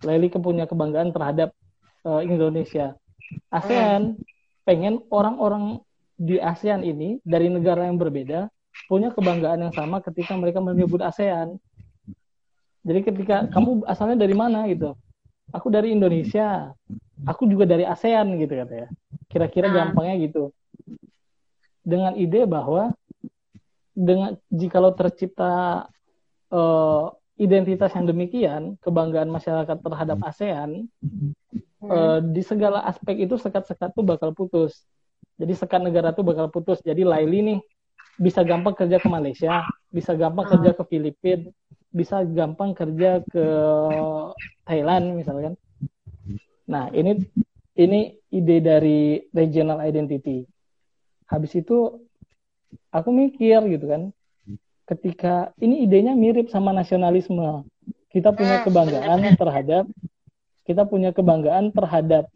[0.00, 1.52] Leili punya kebanggaan terhadap
[2.06, 2.94] uh, Indonesia.
[3.50, 4.14] ASEAN
[4.62, 5.82] pengen orang-orang
[6.14, 8.46] di ASEAN ini dari negara yang berbeda
[8.86, 11.58] punya kebanggaan yang sama ketika mereka menyebut ASEAN.
[12.86, 14.94] Jadi ketika kamu asalnya dari mana gitu,
[15.50, 16.70] aku dari Indonesia
[17.26, 18.88] aku juga dari ASEAN gitu katanya
[19.30, 19.74] kira-kira ah.
[19.74, 20.50] gampangnya gitu
[21.86, 22.92] dengan ide bahwa
[23.96, 25.86] dengan jikalau tercipta
[26.52, 27.04] uh,
[27.40, 30.90] identitas yang demikian kebanggaan masyarakat terhadap ASEAN
[31.82, 31.90] hmm.
[31.90, 34.84] uh, di segala aspek itu sekat-sekat tuh bakal putus
[35.36, 37.58] jadi sekat negara tuh bakal putus jadi Laili nih
[38.16, 41.52] bisa gampang kerja ke Malaysia bisa gampang kerja ke Filipina
[41.96, 43.46] bisa gampang kerja ke
[44.68, 45.56] Thailand misalkan.
[46.68, 47.24] Nah, ini
[47.80, 50.44] ini ide dari regional identity.
[51.32, 52.04] Habis itu
[52.92, 54.02] aku mikir gitu kan.
[54.86, 57.64] Ketika ini idenya mirip sama nasionalisme.
[58.12, 59.84] Kita punya kebanggaan terhadap
[60.66, 62.26] kita punya kebanggaan terhadap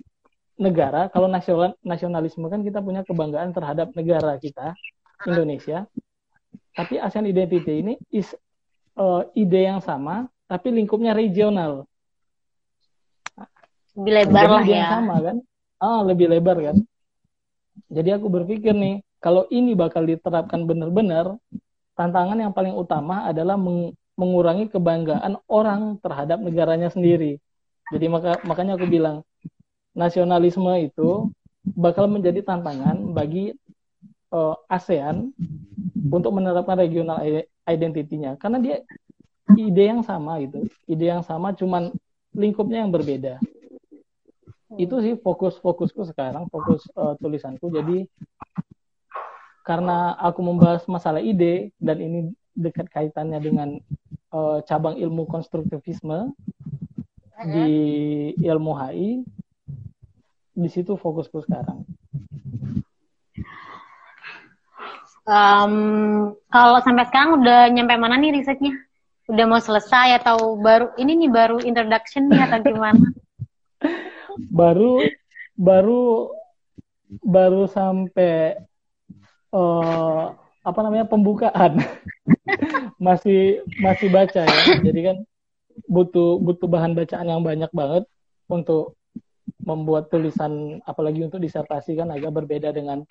[0.54, 1.10] negara.
[1.10, 4.72] Kalau nasional nasionalisme kan kita punya kebanggaan terhadap negara kita,
[5.26, 5.84] Indonesia.
[6.70, 8.30] Tapi ASEAN Identity ini is
[8.94, 11.86] uh, ide yang sama tapi lingkupnya regional.
[13.98, 14.86] Lebih lebar lah ya.
[14.98, 15.36] Sama kan?
[15.82, 16.76] Ah, lebih lebar kan?
[17.90, 21.34] Jadi aku berpikir nih, kalau ini bakal diterapkan benar-benar,
[21.98, 27.40] tantangan yang paling utama adalah meng mengurangi kebanggaan orang terhadap negaranya sendiri.
[27.90, 29.26] Jadi maka makanya aku bilang
[29.94, 31.28] nasionalisme itu
[31.76, 33.52] bakal menjadi tantangan bagi
[34.32, 35.34] uh, ASEAN
[36.10, 37.20] untuk menerapkan regional
[37.68, 38.76] identitinya karena dia
[39.58, 40.66] ide yang sama gitu.
[40.86, 41.90] Ide yang sama cuman
[42.34, 43.42] lingkupnya yang berbeda.
[44.78, 47.74] Itu sih fokus fokusku sekarang fokus uh, tulisanku.
[47.74, 48.06] Jadi
[49.66, 52.18] karena aku membahas masalah ide dan ini
[52.54, 53.68] dekat kaitannya dengan
[54.34, 56.34] uh, cabang ilmu konstruktivisme
[57.40, 57.70] di
[58.44, 59.10] ilmu HI
[60.60, 61.84] di situ fokusku sekarang
[65.30, 68.74] Um, kalau sampai sekarang udah nyampe mana nih risetnya?
[69.30, 72.98] Udah mau selesai atau baru ini nih baru introduction nih atau gimana?
[74.58, 75.06] baru
[75.54, 76.34] baru
[77.22, 78.58] baru sampai
[79.54, 81.80] uh, apa namanya pembukaan
[83.06, 85.16] masih masih baca ya jadi kan
[85.86, 88.04] butuh butuh bahan bacaan yang banyak banget
[88.50, 88.98] untuk
[89.60, 93.04] membuat tulisan apalagi untuk disertasi kan agak berbeda dengan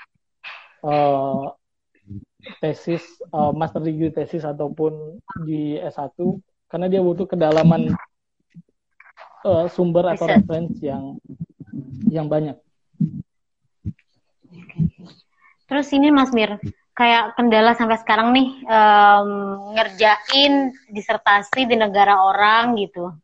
[0.84, 1.53] uh,
[2.63, 6.17] tesis uh, master degree tesis ataupun di S1
[6.70, 7.93] karena dia butuh kedalaman
[9.45, 11.17] uh, sumber atau referensi yang
[12.09, 12.57] yang banyak.
[15.70, 16.57] Terus ini Mas Mir,
[17.00, 19.30] kayak kendala sampai sekarang nih um,
[19.72, 23.16] ngerjain disertasi di negara orang gitu.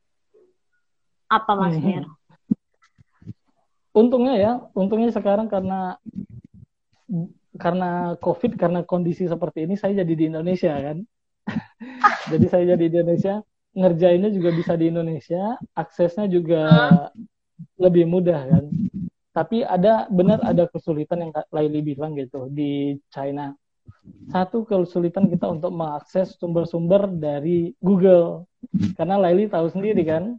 [1.27, 1.83] Apa Mas hmm.
[1.83, 2.05] Mir?
[3.91, 5.99] Untungnya ya, untungnya sekarang karena
[7.59, 11.03] karena COVID, karena kondisi seperti ini, saya jadi di Indonesia kan.
[12.31, 13.43] jadi saya jadi di Indonesia,
[13.75, 17.11] ngerjainnya juga bisa di Indonesia, aksesnya juga huh?
[17.79, 18.63] lebih mudah kan.
[19.35, 23.51] Tapi ada benar ada kesulitan yang Laili bilang gitu di China.
[24.29, 28.49] Satu kesulitan kita untuk mengakses sumber-sumber dari Google.
[28.97, 30.37] Karena Laili tahu sendiri kan.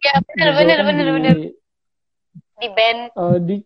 [0.00, 1.36] Ya benar benar kan benar benar.
[2.60, 3.00] Di band.
[3.14, 3.56] Uh, di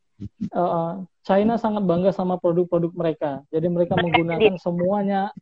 [0.52, 3.40] uh, China sangat bangga sama produk-produk mereka.
[3.48, 5.32] Jadi mereka menggunakan semuanya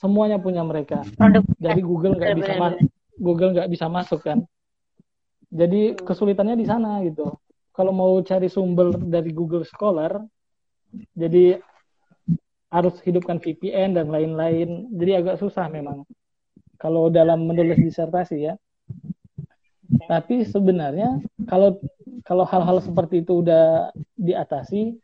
[0.00, 1.06] semuanya punya mereka.
[1.14, 1.44] Produk.
[1.60, 2.80] Jadi Google nggak bisa masuk.
[3.20, 4.38] Google nggak bisa masuk kan.
[5.50, 7.36] Jadi kesulitannya di sana gitu.
[7.70, 10.20] Kalau mau cari sumber dari Google Scholar,
[11.14, 11.58] jadi
[12.70, 14.88] harus hidupkan VPN dan lain-lain.
[14.94, 16.06] Jadi agak susah memang.
[16.80, 18.54] Kalau dalam menulis disertasi ya.
[20.06, 21.18] Tapi sebenarnya
[21.50, 21.76] kalau
[22.22, 24.96] kalau hal-hal seperti itu udah diatasi,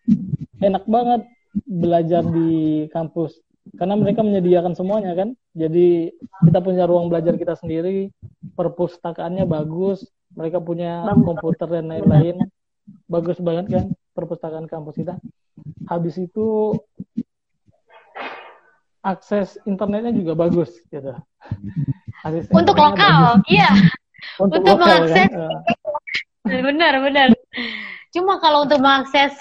[0.63, 1.27] enak banget
[1.67, 3.35] belajar di kampus
[3.75, 5.35] karena mereka menyediakan semuanya kan.
[5.59, 6.15] Jadi
[6.47, 8.15] kita punya ruang belajar kita sendiri,
[8.55, 10.07] perpustakaannya bagus,
[10.39, 12.47] mereka punya komputer dan lain-lain.
[13.11, 15.19] Bagus banget kan perpustakaan kampus kita.
[15.91, 16.79] Habis itu
[19.07, 21.15] akses internetnya juga bagus gitu.
[22.27, 23.47] Akses Untuk lokal, bagus.
[23.47, 23.71] iya.
[24.43, 25.31] Untuk, Untuk lokal, mengakses.
[25.31, 25.41] kan?
[26.67, 27.29] benar benar.
[28.11, 29.35] Cuma kalau untuk mengakses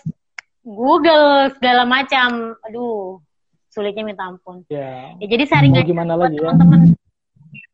[0.66, 3.22] Google segala macam aduh
[3.70, 4.66] sulitnya minta ampun.
[4.70, 6.49] Ya, ya jadi saringan gimana lagi ya?
[6.49, 6.97] teman-teman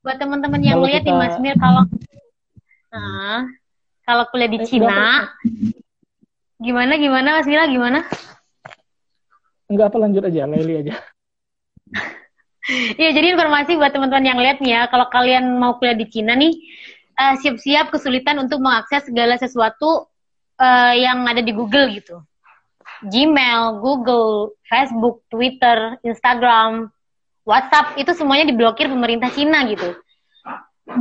[0.01, 1.13] buat teman-teman yang lihat kita...
[1.13, 1.87] nih Mas Mir kalau
[2.91, 3.47] nah
[4.03, 5.31] kalau kuliah di eh, Cina
[6.59, 8.03] gimana gimana Mas Mira gimana?
[9.71, 10.95] Enggak apa lanjut aja Leli aja
[12.71, 16.37] Iya, jadi informasi buat teman-teman yang lihat nih ya, kalau kalian mau kuliah di Cina
[16.37, 16.53] nih,
[17.17, 20.05] uh, siap-siap kesulitan untuk mengakses segala sesuatu
[20.61, 22.21] uh, yang ada di Google gitu.
[23.01, 26.93] Gmail, Google, Facebook, Twitter, Instagram,
[27.41, 29.97] WhatsApp itu semuanya diblokir pemerintah Cina gitu.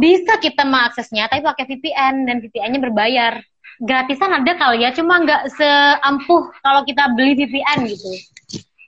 [0.00, 3.32] Bisa kita mengaksesnya, tapi pakai VPN dan VPN-nya berbayar.
[3.80, 8.12] Gratisan ada kali ya, cuma nggak seampuh kalau kita beli VPN gitu.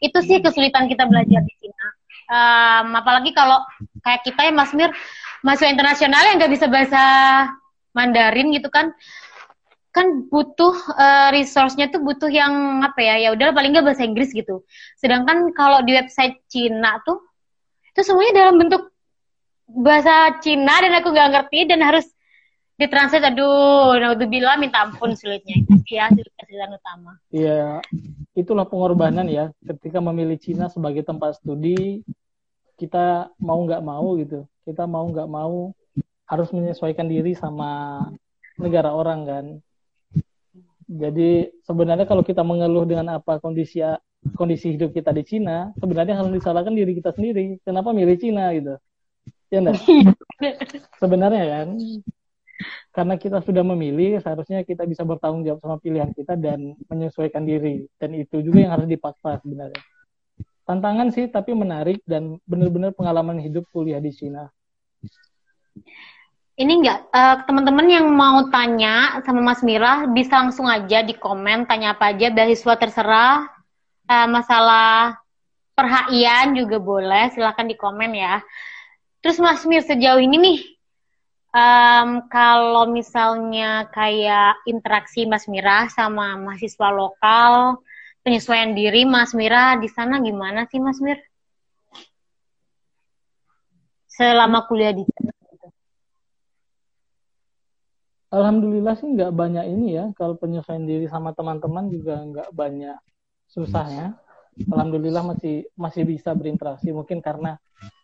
[0.03, 1.87] Itu sih kesulitan kita belajar di Cina.
[2.27, 3.63] Um, apalagi kalau
[4.03, 4.91] kayak kita ya Mas Mir,
[5.47, 7.03] mahasiswa internasional yang nggak bisa bahasa
[7.93, 8.91] Mandarin gitu kan
[9.93, 14.33] kan butuh uh, resource-nya tuh butuh yang apa ya ya udah paling nggak bahasa Inggris
[14.33, 14.65] gitu.
[14.97, 17.21] Sedangkan kalau di website Cina tuh
[17.93, 18.89] itu semuanya dalam bentuk
[19.69, 22.09] bahasa Cina dan aku nggak ngerti dan harus
[22.81, 23.37] ditranslate.
[23.37, 25.61] Aduh nah udah bilang minta ampun sulitnya.
[25.61, 27.13] Itu ya kesulitan utama.
[27.29, 27.85] Iya
[28.33, 29.53] itulah pengorbanan ya.
[29.65, 32.03] Ketika memilih Cina sebagai tempat studi
[32.81, 34.49] kita mau nggak mau gitu.
[34.67, 35.71] Kita mau nggak mau
[36.27, 38.03] harus menyesuaikan diri sama
[38.57, 39.45] negara orang kan.
[40.93, 43.81] Jadi sebenarnya kalau kita mengeluh dengan apa kondisi
[44.39, 47.61] kondisi hidup kita di Cina sebenarnya harus disalahkan diri kita sendiri.
[47.65, 48.77] Kenapa milih Cina gitu?
[49.53, 49.85] Ya enggak
[51.01, 51.69] sebenarnya kan
[52.95, 57.87] karena kita sudah memilih seharusnya kita bisa bertanggung jawab sama pilihan kita dan menyesuaikan diri
[57.97, 59.83] dan itu juga yang harus dipaksa sebenarnya
[60.67, 64.49] tantangan sih tapi menarik dan benar-benar pengalaman hidup kuliah di Cina.
[66.53, 71.65] Ini enggak uh, teman-teman yang mau tanya sama Mas Mira bisa langsung aja di komen
[71.65, 73.49] tanya apa aja beasiswa terserah
[74.07, 75.17] uh, masalah
[75.73, 78.45] perhaian juga boleh silahkan di komen ya.
[79.25, 80.59] Terus Mas Mir sejauh ini nih
[81.53, 87.79] um, kalau misalnya kayak interaksi Mas Mira sama mahasiswa lokal
[88.25, 91.21] penyesuaian diri Mas Mira di sana gimana sih Mas Mir?
[94.09, 95.33] Selama kuliah di sana.
[98.33, 100.05] Alhamdulillah sih nggak banyak ini ya.
[100.17, 102.97] Kalau penyesuaian diri sama teman-teman juga nggak banyak
[103.45, 104.17] susahnya.
[104.73, 106.93] Alhamdulillah masih masih bisa berinteraksi.
[106.97, 107.61] Mungkin karena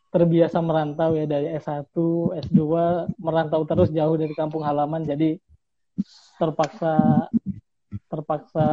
[0.08, 1.92] terbiasa merantau ya dari S1,
[2.48, 2.60] S2,
[3.20, 5.04] merantau terus jauh dari kampung halaman.
[5.04, 5.36] Jadi
[6.38, 7.26] terpaksa
[8.08, 8.66] terpaksa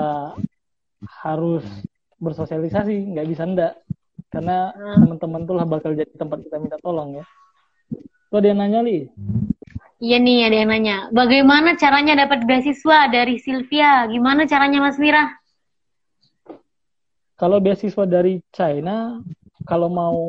[1.26, 1.66] harus
[2.22, 3.74] bersosialisasi nggak bisa ndak
[4.32, 5.02] karena hmm.
[5.04, 7.26] teman-teman tuh lah bakal jadi tempat kita minta tolong ya
[8.32, 9.10] tuh ada yang nanya li
[9.96, 14.04] Iya nih ada yang nanya, bagaimana caranya dapat beasiswa dari Sylvia?
[14.12, 15.32] Gimana caranya Mas Mira?
[17.40, 19.24] Kalau beasiswa dari China,
[19.64, 20.20] kalau mau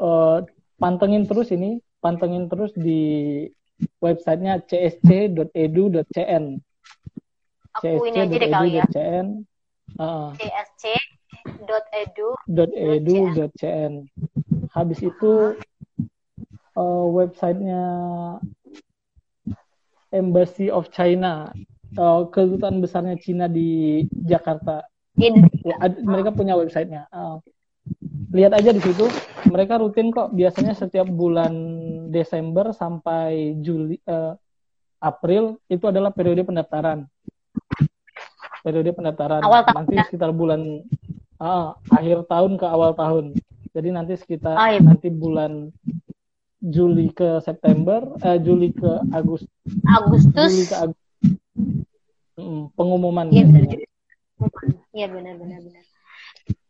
[0.00, 0.44] uh,
[0.80, 3.44] pantengin terus ini, pantengin terus di
[4.00, 6.44] websitenya csc.edu.cn.
[7.76, 9.26] csc.edu.cn.
[9.96, 10.32] Uh,
[12.46, 13.92] csc.edu.cn.
[14.72, 15.56] Habis itu
[16.76, 17.84] uh, websitenya
[20.12, 21.52] Embassy of China,
[21.98, 24.84] uh, kedutaan besarnya Cina di Jakarta.
[25.16, 25.32] Ya,
[26.04, 27.08] mereka punya websitenya.
[27.08, 27.40] Uh,
[28.32, 29.06] lihat aja di situ.
[29.48, 30.34] Mereka rutin kok.
[30.34, 31.52] Biasanya setiap bulan
[32.10, 34.34] Desember sampai Juli, uh,
[35.00, 37.06] April itu adalah periode pendaftaran.
[38.66, 39.40] Periode pendaftaran.
[39.44, 39.76] Awal tahun.
[39.78, 40.82] Nanti sekitar bulan
[41.38, 43.24] uh, akhir tahun ke awal tahun.
[43.76, 44.80] Jadi nanti sekitar oh, iya.
[44.80, 45.68] nanti bulan
[46.64, 49.52] Juli ke September, eh, Juli ke Agustus.
[49.84, 50.48] Agustus.
[50.48, 51.04] Juli ke Agustus.
[52.36, 53.28] Hmm, pengumuman.
[53.28, 53.78] Iya benar.
[54.96, 55.84] Iya benar benar benar.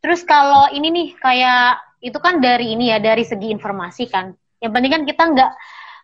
[0.07, 4.31] Terus kalau ini nih kayak itu kan dari ini ya dari segi informasi kan.
[4.63, 5.53] Yang penting kan kita nggak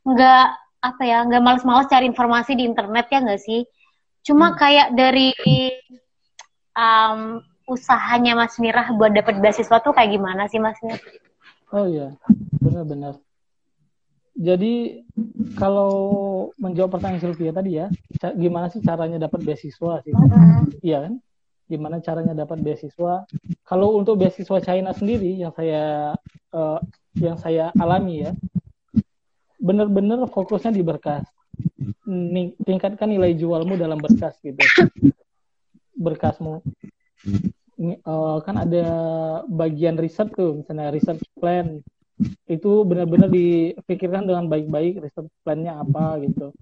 [0.03, 0.47] nggak
[0.83, 3.63] apa ya nggak males-males cari informasi di internet ya nggak sih.
[4.27, 4.59] Cuma hmm.
[4.59, 5.31] kayak dari
[6.75, 7.39] um,
[7.71, 10.99] usahanya Mas Mirah buat dapat beasiswa tuh kayak gimana sih Mas Mirah?
[11.71, 12.19] Oh iya,
[12.59, 13.23] benar-benar
[14.33, 15.05] jadi
[15.61, 15.93] kalau
[16.57, 17.87] menjawab pertanyaan Sylvia tadi ya,
[18.33, 20.15] gimana sih caranya dapat beasiswa sih?
[20.81, 21.15] Iya kan?
[21.73, 23.25] Gimana caranya dapat beasiswa?
[23.65, 26.13] Kalau untuk beasiswa China sendiri yang saya
[26.53, 26.79] uh,
[27.17, 28.33] yang saya alami ya,
[29.57, 31.25] benar-benar fokusnya di berkas.
[32.05, 34.61] Ning tingkatkan nilai jualmu dalam berkas gitu.
[35.97, 36.61] Berkasmu.
[38.05, 38.87] Uh, kan ada
[39.49, 41.81] bagian riset tuh, misalnya research plan,
[42.47, 46.53] itu benar-benar dipikirkan dengan baik-baik riset plannya apa gitu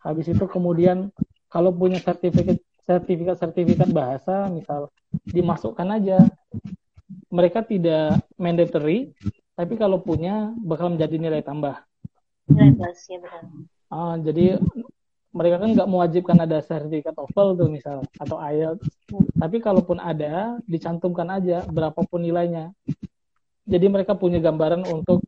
[0.00, 1.12] habis itu kemudian
[1.52, 2.56] kalau punya sertifikat
[2.90, 4.90] sertifikat sertifikat bahasa misal
[5.30, 6.18] dimasukkan aja
[7.30, 9.14] mereka tidak mandatory
[9.54, 11.78] tapi kalau punya bakal menjadi nilai tambah
[12.50, 13.42] nilai plus ya benar
[13.94, 14.58] ah, jadi
[15.30, 18.82] mereka kan nggak mewajibkan ada sertifikat TOEFL tuh misal atau IELTS
[19.38, 22.74] tapi kalaupun ada dicantumkan aja berapapun nilainya
[23.70, 25.22] jadi mereka punya gambaran untuk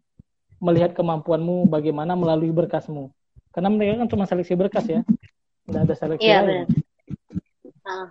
[0.63, 3.11] melihat kemampuanmu bagaimana melalui berkasmu.
[3.51, 5.01] Karena mereka kan cuma seleksi berkas ya.
[5.67, 6.67] Tidak ada seleksi iya, lain.
[7.83, 8.07] Nah,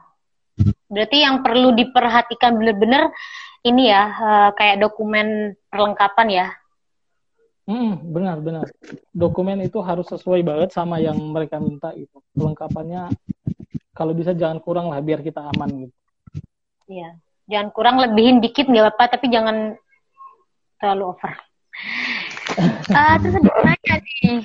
[0.91, 3.11] berarti yang perlu diperhatikan benar-benar
[3.61, 6.47] ini ya uh, kayak dokumen perlengkapan ya.
[7.69, 8.67] Hmm, benar benar.
[9.13, 12.19] Dokumen itu harus sesuai banget sama yang mereka minta itu.
[12.34, 13.13] Perlengkapannya
[13.93, 15.95] kalau bisa jangan kurang lah biar kita aman gitu.
[16.91, 17.15] Iya,
[17.47, 19.78] jangan kurang lebihin dikit nggak apa-apa tapi jangan
[20.82, 21.34] terlalu over.
[22.91, 24.43] Uh, terus ada nanya nih,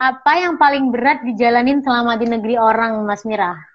[0.00, 3.71] apa yang paling berat dijalanin selama di negeri orang, Mas Mira?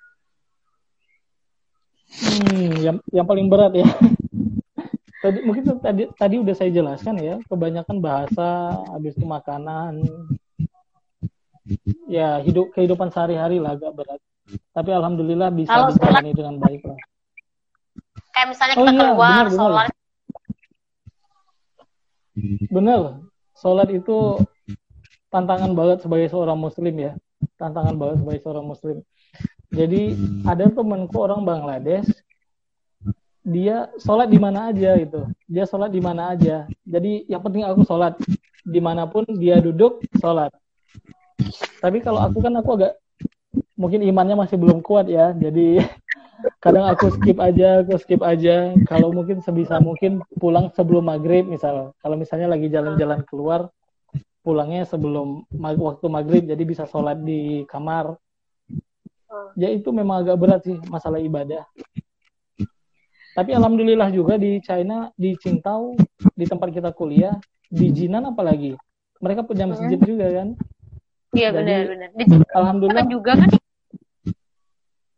[2.08, 3.88] Hmm, yang yang paling berat ya.
[5.24, 10.06] tadi mungkin tadi tadi udah saya jelaskan ya, kebanyakan bahasa, habis itu makanan,
[12.08, 14.22] ya hidup kehidupan sehari-hari lah agak berat.
[14.72, 17.00] Tapi alhamdulillah bisa dijalani dengan baik lah.
[18.32, 19.58] Kayak misalnya oh kita oh, iya, keluar, benar, benar.
[19.60, 19.90] sholat
[22.70, 23.02] Bener,
[23.58, 24.18] sholat itu
[25.34, 27.12] tantangan banget sebagai seorang muslim ya.
[27.58, 28.98] Tantangan banget sebagai seorang muslim.
[29.78, 32.10] Jadi ada temanku orang Bangladesh,
[33.46, 35.30] dia sholat di mana aja gitu.
[35.46, 36.66] Dia sholat di mana aja.
[36.82, 38.18] Jadi yang penting aku sholat
[38.66, 40.50] di mana pun dia duduk sholat.
[41.78, 42.98] Tapi kalau aku kan aku agak
[43.78, 45.32] mungkin imannya masih belum kuat ya.
[45.38, 45.80] Jadi
[46.64, 51.98] kadang aku skip aja aku skip aja kalau mungkin sebisa mungkin pulang sebelum maghrib misal
[52.02, 53.74] kalau misalnya lagi jalan-jalan keluar
[54.46, 58.16] pulangnya sebelum waktu maghrib jadi bisa sholat di kamar
[59.60, 61.64] ya itu memang agak berat sih masalah ibadah.
[63.38, 65.94] Tapi alhamdulillah juga di China di Qingdao
[66.34, 67.38] di tempat kita kuliah
[67.70, 68.74] di Jinan apalagi
[69.22, 70.58] mereka punya masjid juga kan?
[71.38, 72.10] Iya benar benar.
[72.56, 73.50] Alhamdulillah juga kan?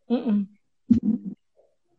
[0.10, 0.38] Mm -mm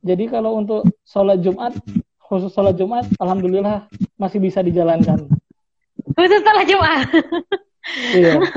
[0.00, 1.76] jadi kalau untuk sholat Jumat,
[2.24, 3.84] khusus sholat Jumat, alhamdulillah
[4.16, 5.28] masih bisa dijalankan.
[6.16, 7.04] Khusus sholat Jumat.
[8.16, 8.40] iya.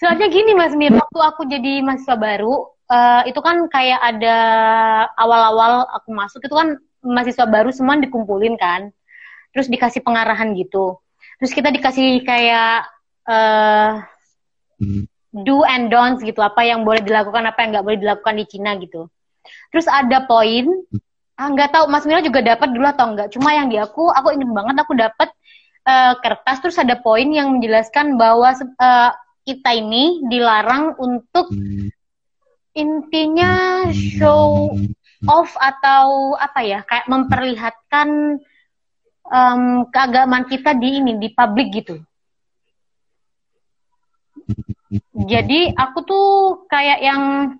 [0.00, 4.36] Soalnya gini Mas Mir, waktu aku jadi mahasiswa baru, uh, itu kan kayak ada
[5.20, 8.88] awal-awal aku masuk itu kan mahasiswa baru semua dikumpulin kan,
[9.52, 10.96] terus dikasih pengarahan gitu,
[11.36, 12.88] terus kita dikasih kayak
[13.28, 14.00] uh,
[15.36, 18.80] do and don'ts gitu, apa yang boleh dilakukan, apa yang nggak boleh dilakukan di Cina
[18.80, 19.04] gitu.
[19.72, 20.66] terus ada poin
[21.40, 24.36] ah nggak tahu Mas Mira juga dapat dulu atau enggak cuma yang di aku aku
[24.36, 25.28] ingin banget aku dapat
[25.88, 29.10] uh, kertas terus ada poin yang menjelaskan bahwa uh,
[29.44, 31.50] kita ini dilarang untuk
[32.76, 34.72] intinya show
[35.28, 38.40] off atau apa ya kayak memperlihatkan
[39.26, 42.00] um, keagamaan kita di ini di publik gitu.
[45.30, 46.28] Jadi aku tuh
[46.66, 47.54] kayak yang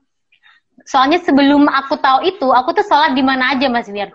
[0.88, 4.10] soalnya sebelum aku tahu itu aku tuh sholat di mana aja mas biar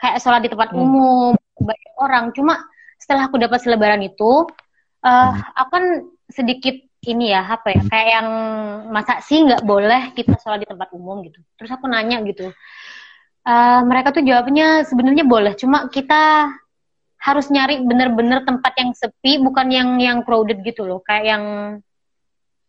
[0.00, 0.80] kayak sholat di tempat hmm.
[0.80, 2.24] umum banyak orang.
[2.34, 2.58] Cuma
[2.98, 4.48] setelah aku dapat selebaran itu
[5.04, 5.84] uh, aku kan
[6.34, 8.28] sedikit ini ya apa ya kayak yang
[8.90, 12.50] masa sih nggak boleh kita sholat di tempat umum gitu terus aku nanya gitu
[13.44, 16.52] uh, mereka tuh jawabnya sebenarnya boleh cuma kita
[17.24, 21.44] harus nyari bener-bener tempat yang sepi bukan yang yang crowded gitu loh kayak yang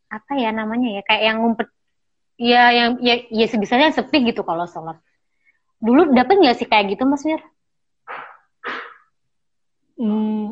[0.07, 1.67] apa ya namanya ya kayak yang ngumpet
[2.39, 4.99] ya yang ya ya sebisanya sepi gitu kalau sholat
[5.79, 7.41] dulu dapet nggak sih kayak gitu mas Mir?
[9.95, 10.51] Hmm,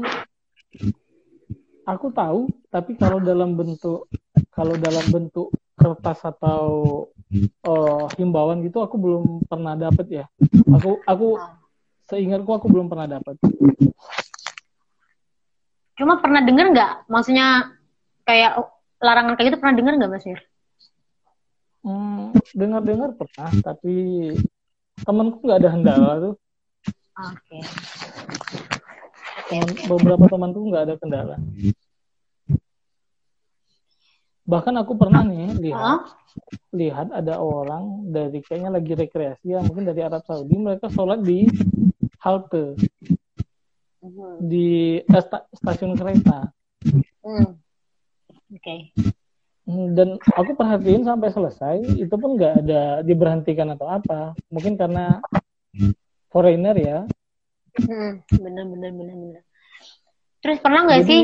[1.84, 4.08] aku tahu tapi kalau dalam bentuk
[4.56, 6.64] kalau dalam bentuk kertas atau
[7.68, 10.26] uh, himbauan gitu aku belum pernah dapet ya
[10.72, 11.28] aku aku
[12.08, 13.36] seingatku aku belum pernah dapet
[16.00, 17.76] cuma pernah denger nggak maksudnya
[18.24, 18.58] kayak
[19.04, 20.42] larangan kayak gitu pernah denger nggak mas Mir?
[21.84, 23.96] Hmm, dengar-dengar pernah, tapi
[25.04, 26.36] temanku nggak ada kendala tuh.
[27.20, 27.60] Oke.
[27.60, 28.73] Okay.
[29.90, 31.36] Beberapa temanku nggak ada kendala.
[34.44, 36.02] Bahkan aku pernah nih lihat huh?
[36.76, 41.48] lihat ada orang dari kayaknya lagi rekreasi ya mungkin dari Arab Saudi mereka sholat di
[42.20, 42.76] halte
[44.04, 44.36] uh-huh.
[44.44, 45.24] di eh,
[45.56, 46.52] stasiun kereta.
[47.24, 47.56] Hmm.
[48.52, 48.60] Oke.
[48.60, 48.80] Okay.
[49.64, 55.24] Hmm, dan aku perhatiin sampai selesai itu pun nggak ada diberhentikan atau apa mungkin karena
[56.28, 57.00] foreigner ya
[57.80, 59.42] hmm, bener bener bener bener
[60.44, 61.22] terus pernah nggak sih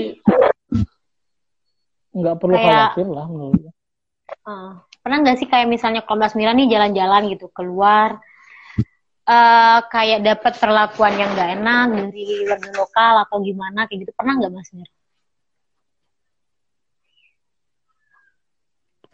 [2.10, 3.62] nggak perlu kayak, khawatir lah menurut
[4.50, 4.72] uh,
[5.06, 8.18] pernah nggak sih kayak misalnya Komnas Mira nih jalan-jalan gitu keluar
[9.30, 14.34] uh, kayak dapat perlakuan yang nggak enak dari warga lokal atau gimana kayak gitu pernah
[14.42, 14.94] nggak Mas Mira?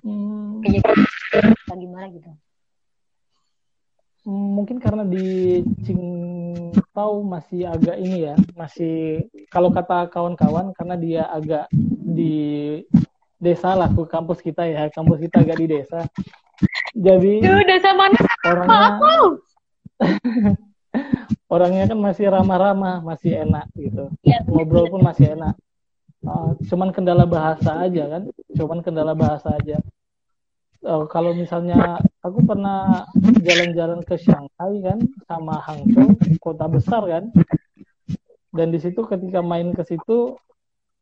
[0.06, 0.62] Hmm.
[0.62, 0.86] Kayak
[1.82, 2.30] gimana gitu?
[4.26, 11.70] Mungkin karena di Cingtau masih agak ini ya, masih kalau kata kawan-kawan karena dia agak
[12.02, 12.82] di
[13.38, 16.10] desa lah, ke kampus kita ya, kampus kita agak di desa.
[16.98, 18.18] Jadi Duh, desa mana?
[18.50, 19.18] Orangnya, aku.
[21.54, 24.10] orangnya kan masih ramah-ramah, masih enak gitu.
[24.26, 25.54] Ya, Ngobrol pun masih enak.
[26.26, 28.24] Uh, cuman kendala bahasa aja kan,
[28.58, 29.78] cuman kendala bahasa aja
[30.86, 33.06] uh, kalau misalnya aku pernah
[33.46, 35.00] jalan-jalan ke Shanghai kan
[35.30, 37.30] sama Hangzhou kota besar kan.
[38.50, 40.34] Dan di situ ketika main ke situ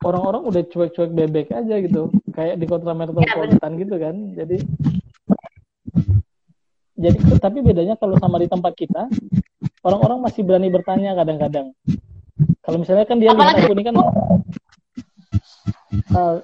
[0.04, 2.12] orang-orang udah cuek-cuek bebek aja gitu.
[2.36, 4.16] Kayak di kota metropolitan gitu kan.
[4.36, 4.58] Jadi
[6.94, 9.08] jadi tapi bedanya kalau sama di tempat kita
[9.82, 11.72] orang-orang masih berani bertanya kadang-kadang.
[12.64, 13.96] Kalau misalnya kan dia lihat aku ini kan
[16.16, 16.36] uh,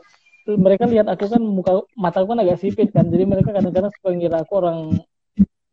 [0.56, 3.06] mereka lihat aku kan muka mataku kan agak sipit kan.
[3.12, 4.78] Jadi mereka kadang-kadang suka ngira aku orang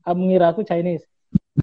[0.05, 1.07] ah, mengira aku Chinese.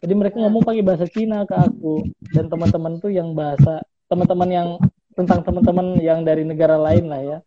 [0.02, 2.02] Jadi mereka ngomong pakai bahasa Cina ke aku.
[2.34, 4.70] Dan teman-teman tuh yang bahasa teman-teman yang
[5.14, 7.38] tentang teman-teman yang dari negara lain lah ya.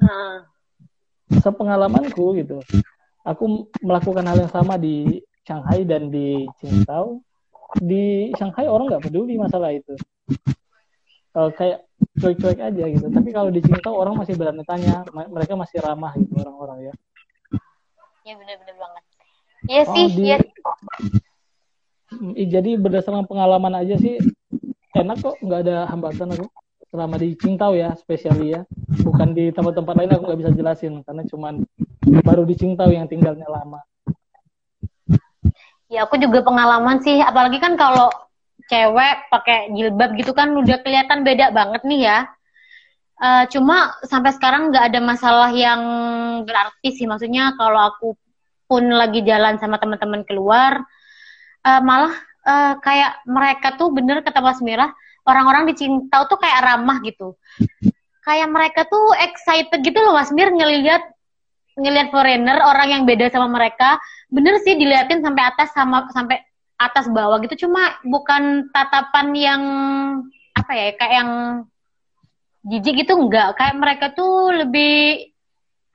[0.00, 0.44] Uh.
[1.42, 2.62] sepengalamanku gitu
[3.26, 7.18] aku melakukan hal yang sama di Shanghai dan di Qingdao
[7.82, 9.98] di Shanghai orang nggak peduli masalah itu
[11.36, 11.84] uh, kayak
[12.16, 13.06] cuek-cuek aja gitu.
[13.12, 15.04] Tapi kalau di Cinta orang masih berani tanya.
[15.12, 16.94] Mereka masih ramah gitu orang-orang ya.
[18.26, 19.02] Iya benar-benar banget.
[19.66, 20.24] Iya oh, sih di...
[20.32, 20.38] ya
[22.48, 24.18] jadi berdasarkan pengalaman aja sih
[24.96, 25.36] enak kok.
[25.44, 26.48] Nggak ada hambatan aku.
[26.86, 28.62] Selama di Cingtau ya spesiali ya
[29.02, 31.04] bukan di tempat-tempat lain aku nggak bisa jelasin.
[31.04, 31.54] Karena cuman
[32.24, 33.80] baru di Cingtau yang tinggalnya lama.
[35.86, 37.22] Ya aku juga pengalaman sih.
[37.22, 38.10] Apalagi kan kalau
[38.66, 42.18] cewek pakai jilbab gitu kan udah kelihatan beda banget nih ya.
[43.16, 45.80] Uh, cuma sampai sekarang nggak ada masalah yang
[46.44, 47.08] berarti sih.
[47.08, 48.08] Maksudnya kalau aku
[48.66, 50.82] pun lagi jalan sama teman-teman keluar
[51.62, 52.14] uh, malah
[52.46, 54.90] uh, kayak mereka tuh bener kata Mas Mirah
[55.26, 57.34] orang-orang di Cintau tuh kayak ramah gitu.
[58.22, 61.02] Kayak mereka tuh excited gitu loh Mas Mir ngelihat
[61.76, 63.98] ngelihat foreigner orang yang beda sama mereka.
[64.30, 66.45] Bener sih diliatin sampai atas sama sampai
[66.76, 69.62] atas bawah gitu cuma bukan tatapan yang
[70.52, 71.30] apa ya kayak yang
[72.66, 73.56] jijik gitu enggak.
[73.56, 75.32] Kayak mereka tuh lebih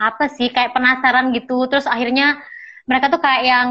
[0.01, 1.69] apa sih kayak penasaran gitu.
[1.69, 2.41] Terus akhirnya
[2.89, 3.69] mereka tuh kayak yang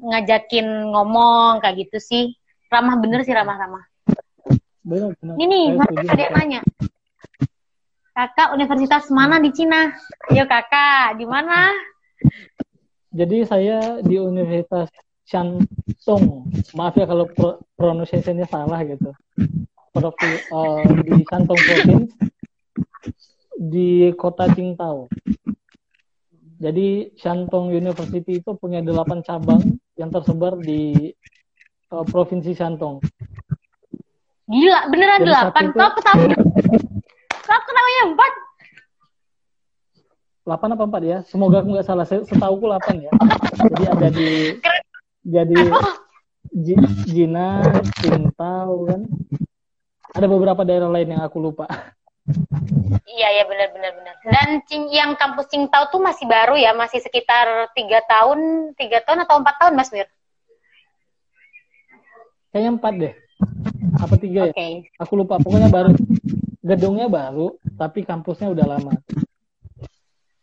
[0.00, 2.24] ngajakin ngomong kayak gitu sih.
[2.70, 3.86] Ramah bener sih ramah-ramah
[4.86, 6.60] benar benar ini nih ada yang nanya?
[8.16, 9.92] Kakak universitas mana di Cina?
[10.32, 11.68] Ayo kakak di mana?
[13.12, 14.88] Jadi saya di Universitas
[15.26, 16.46] Shantung
[16.78, 19.10] maaf ya kalau pro pronunciation-nya salah gitu
[19.90, 22.12] Provi, uh, di Shantung Province
[23.58, 25.10] di kota Qingdao
[26.56, 29.60] jadi Shantung University itu punya delapan cabang
[29.98, 31.10] yang tersebar di
[31.90, 33.02] uh, provinsi Shantung
[34.46, 35.64] Gila, beneran Jadi delapan.
[35.74, 36.30] Kau ketahui?
[37.42, 38.32] Kau ketahuinya empat?
[40.46, 41.18] Delapan apa empat ya?
[41.26, 42.06] Semoga aku nggak salah.
[42.06, 43.12] Setahu aku delapan ya.
[43.58, 44.28] Jadi ada di
[45.26, 45.58] jadi
[47.10, 47.60] Jina,
[47.98, 49.02] Cintau kan.
[50.14, 51.66] Ada beberapa daerah lain yang aku lupa.
[53.04, 54.14] Iya iya benar benar benar.
[54.24, 54.48] Dan
[54.88, 59.54] yang kampus Cintau tuh masih baru ya, masih sekitar tiga tahun, tiga tahun atau empat
[59.58, 60.08] tahun Mas Mir?
[62.54, 63.14] Kayaknya empat deh
[63.96, 64.88] apa tiga okay.
[64.88, 65.92] ya aku lupa pokoknya baru
[66.64, 68.94] gedungnya baru tapi kampusnya udah lama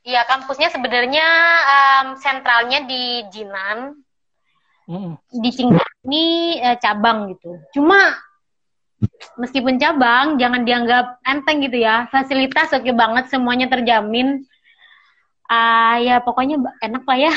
[0.03, 1.27] Iya kampusnya sebenarnya
[1.63, 4.03] um, sentralnya di Jinan
[4.89, 5.13] mm.
[5.39, 6.25] di Cingkat ini
[6.59, 8.17] uh, cabang gitu cuma
[9.35, 14.47] meskipun cabang jangan dianggap enteng gitu ya fasilitas oke okay banget semuanya terjamin
[15.51, 17.33] uh, ya pokoknya enak lah ya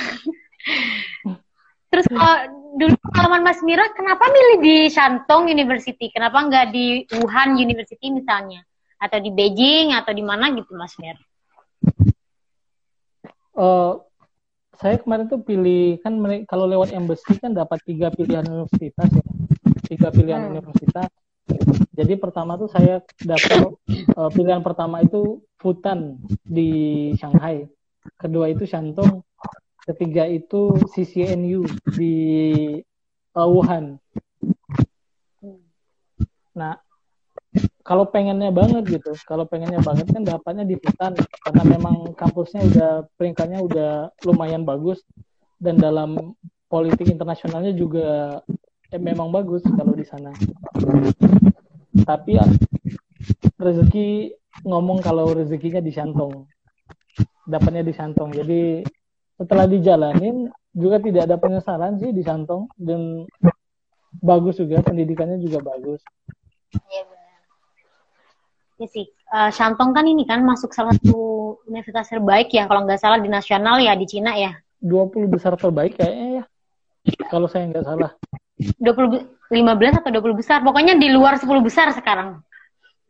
[1.86, 2.36] Terus kalau
[2.76, 6.11] dulu pengalaman Mas Mira, kenapa milih di Shantung University?
[6.11, 8.61] Kenapa nggak di Wuhan University misalnya?
[8.99, 11.20] Atau di Beijing atau di mana gitu Mas Mira?
[13.57, 14.03] Uh,
[14.76, 19.24] saya kemarin tuh pilih kan kalau lewat embassy kan dapat tiga pilihan universitas ya,
[19.88, 20.50] tiga pilihan hmm.
[20.52, 21.10] universitas.
[21.96, 23.72] Jadi pertama tuh saya dapat
[24.18, 27.64] uh, pilihan pertama itu Futan di Shanghai,
[28.20, 29.24] kedua itu Shantung,
[29.88, 31.64] ketiga itu CCNU
[31.96, 32.14] di
[33.32, 33.96] uh, Wuhan.
[36.56, 36.80] Nah,
[37.87, 41.14] kalau pengennya banget gitu, kalau pengennya banget kan dapatnya di Butan
[41.47, 43.93] karena memang kampusnya udah peringkatnya udah
[44.26, 45.07] lumayan bagus
[45.62, 46.34] dan dalam
[46.66, 48.43] politik internasionalnya juga
[48.91, 50.34] eh, memang bagus kalau di sana.
[52.03, 52.45] Tapi ya,
[53.55, 54.34] rezeki
[54.66, 56.43] ngomong kalau rezekinya di Santong,
[57.47, 58.34] dapatnya di Santong.
[58.34, 58.82] Jadi
[59.39, 63.30] setelah dijalanin juga tidak ada penyesalan sih di Santong dan
[64.18, 66.03] bagus juga pendidikannya juga bagus.
[66.74, 67.15] Iya.
[68.76, 73.00] Ya sih, uh, Santong kan ini kan masuk salah satu universitas terbaik ya kalau nggak
[73.00, 74.52] salah di nasional ya di Cina ya.
[74.84, 76.44] 20 besar terbaik kayaknya ya.
[77.32, 78.12] Kalau saya nggak salah.
[78.56, 80.58] 20 15 atau 20 besar.
[80.60, 82.44] Pokoknya di luar 10 besar sekarang.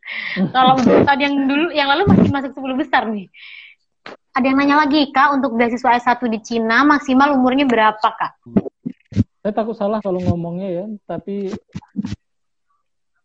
[0.55, 3.27] kalau tahun yang dulu yang lalu masih masuk 10 besar nih.
[4.37, 8.31] Ada yang nanya lagi, Kak, untuk beasiswa S1 di Cina maksimal umurnya berapa, Kak?
[9.41, 11.49] Saya takut salah kalau ngomongnya ya, tapi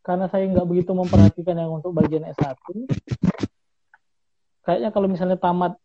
[0.03, 2.59] karena saya nggak begitu memperhatikan yang untuk bagian S1,
[4.67, 5.79] kayaknya kalau misalnya tamat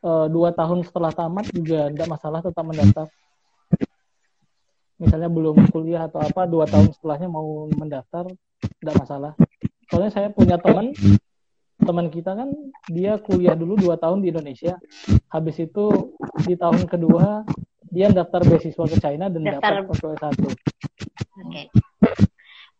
[0.00, 3.06] e, dua tahun setelah tamat juga tidak masalah tetap mendaftar.
[5.00, 8.28] Misalnya belum kuliah atau apa, dua tahun setelahnya mau mendaftar,
[8.60, 9.32] tidak masalah.
[9.88, 10.92] Soalnya saya punya teman
[11.80, 12.48] teman kita kan
[12.92, 14.76] dia kuliah dulu dua tahun di Indonesia
[15.32, 16.12] habis itu
[16.44, 17.48] di tahun kedua
[17.88, 20.52] dia daftar beasiswa ke China dan daftar dapat S1 oke
[21.40, 21.66] okay.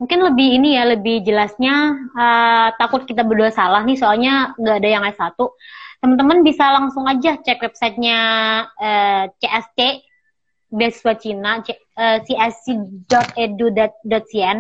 [0.01, 4.89] Mungkin lebih ini ya lebih jelasnya uh, takut kita berdua salah nih soalnya nggak ada
[4.89, 5.37] yang S1
[6.01, 8.21] teman-teman bisa langsung aja cek websitenya
[8.81, 10.09] uh, eh, CSC
[10.71, 11.61] beasiswa Cina
[12.01, 12.97] csc.edu.cn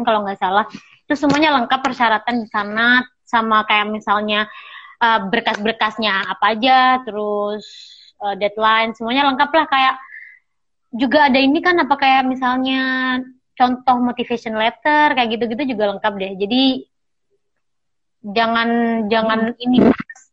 [0.04, 0.66] kalau nggak salah.
[1.08, 4.44] Itu semuanya lengkap persyaratan di sana sama kayak misalnya
[5.00, 7.64] uh, berkas-berkasnya apa aja, terus
[8.20, 9.66] uh, deadline, semuanya lengkap lah.
[9.70, 9.96] Kayak
[10.90, 12.82] juga ada ini kan apa kayak misalnya
[13.60, 16.32] contoh motivation letter kayak gitu-gitu juga lengkap deh.
[16.40, 16.62] Jadi
[18.24, 18.68] jangan
[19.12, 19.64] jangan hmm.
[19.68, 19.76] ini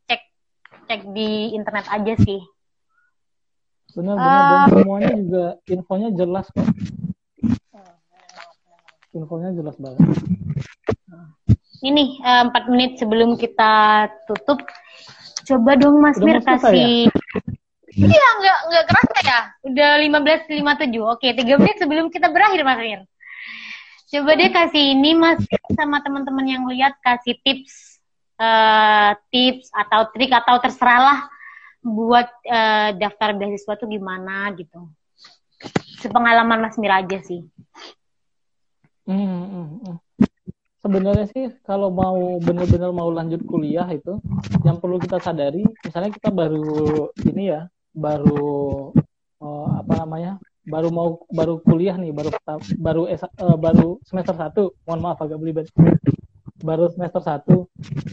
[0.07, 0.21] cek
[0.87, 2.39] cek di internet aja sih.
[3.91, 6.67] Benar benar uh, dan semuanya juga infonya jelas kok.
[9.11, 10.07] Infonya jelas banget
[11.85, 14.65] ini eh, empat uh, menit sebelum kita tutup
[15.47, 17.07] coba dong Mas Mir kasih
[17.93, 17.97] ya?
[17.97, 22.33] iya nggak nggak kerasa ya udah lima belas lima tujuh oke tiga menit sebelum kita
[22.33, 23.01] berakhir Mas Mir
[24.07, 25.43] coba deh kasih ini Mas
[25.75, 27.99] sama teman-teman yang lihat kasih tips
[28.39, 31.19] uh, tips atau trik atau terserah lah
[31.83, 34.87] buat uh, daftar beasiswa tuh gimana gitu.
[35.99, 37.45] Sepengalaman Mas Mir aja sih.
[39.07, 39.97] Hmm, hmm, hmm.
[40.77, 44.19] Sebenarnya sih kalau mau benar-benar mau lanjut kuliah itu
[44.63, 48.93] yang perlu kita sadari misalnya kita baru ini ya baru
[49.41, 50.37] oh, apa namanya
[50.67, 52.29] baru mau baru kuliah nih baru
[52.77, 54.75] baru uh, baru semester satu.
[54.83, 55.67] Mohon maaf agak belibet.
[56.61, 57.65] Baru semester satu.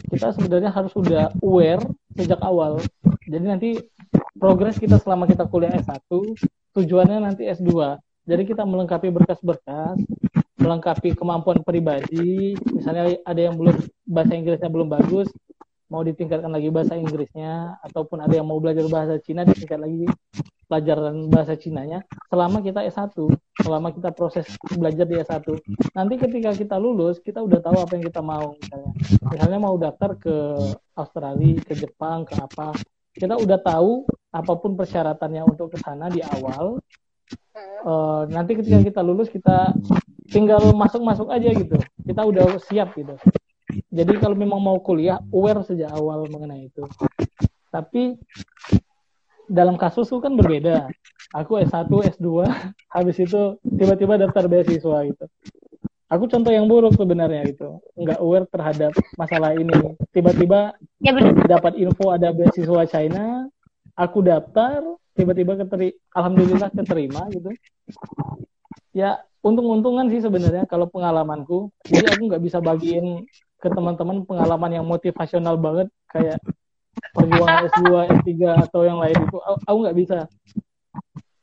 [0.09, 1.83] Kita sebenarnya harus udah aware
[2.15, 2.79] sejak awal.
[3.27, 3.69] Jadi nanti
[4.39, 6.07] progres kita selama kita kuliah S1
[6.75, 7.71] tujuannya nanti S2
[8.25, 10.01] jadi kita melengkapi berkas-berkas
[10.57, 12.57] melengkapi kemampuan pribadi.
[12.73, 13.77] Misalnya ada yang belum
[14.09, 15.29] bahasa Inggrisnya belum bagus
[15.85, 20.09] mau ditingkatkan lagi bahasa Inggrisnya ataupun ada yang mau belajar bahasa Cina ditingkat lagi
[20.65, 23.13] pelajaran bahasa Cinanya selama kita S1
[23.61, 24.45] selama kita proses
[24.75, 25.45] belajar di S1
[25.95, 28.91] nanti ketika kita lulus kita udah tahu apa yang kita mau misalnya.
[29.31, 30.35] Misalnya mau daftar ke
[30.97, 32.75] Australia ke Jepang ke apa.
[33.15, 34.03] Kita udah tahu
[34.35, 36.83] apa pun persyaratannya untuk ke sana di awal.
[37.85, 39.71] Uh, nanti ketika kita lulus kita
[40.27, 41.79] tinggal masuk-masuk aja gitu.
[42.03, 43.15] Kita udah siap gitu.
[43.95, 46.83] Jadi kalau memang mau kuliah, aware sejak awal mengenai itu.
[47.71, 48.19] Tapi
[49.49, 50.89] dalam kasusku kan berbeda.
[51.33, 52.47] Aku S1, S2,
[52.91, 55.25] habis itu tiba-tiba daftar beasiswa gitu.
[56.05, 59.73] Aku contoh yang buruk sebenarnya itu, nggak aware terhadap masalah ini.
[60.13, 61.11] Tiba-tiba ya
[61.49, 63.49] dapat info ada beasiswa China,
[63.97, 64.85] aku daftar,
[65.17, 67.49] tiba-tiba keteri, alhamdulillah keterima gitu.
[68.93, 71.73] Ya untung-untungan sih sebenarnya kalau pengalamanku.
[71.89, 73.25] Jadi aku nggak bisa bagiin
[73.57, 76.37] ke teman-teman pengalaman yang motivasional banget kayak
[77.15, 77.85] perjuangan S2,
[78.23, 78.31] S3
[78.67, 80.17] atau yang lain itu aku nggak bisa.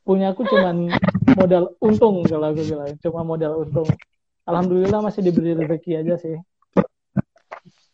[0.03, 0.90] Punya aku cuman
[1.38, 3.88] modal untung kalau aku bilang, cuma modal untung.
[4.44, 6.36] Alhamdulillah masih diberi rezeki aja sih.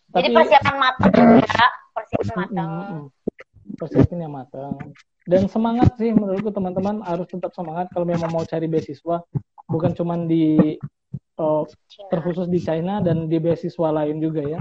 [0.08, 1.12] Jadi Tapi, persiapan matang
[1.44, 2.72] ya, persiapan matang.
[3.76, 4.74] Persiapan yang matang.
[5.28, 9.20] Dan semangat sih menurutku teman-teman harus tetap semangat kalau memang mau cari beasiswa,
[9.68, 10.80] bukan cuman di
[11.36, 11.62] uh,
[12.08, 14.60] terkhusus di China dan di beasiswa lain juga ya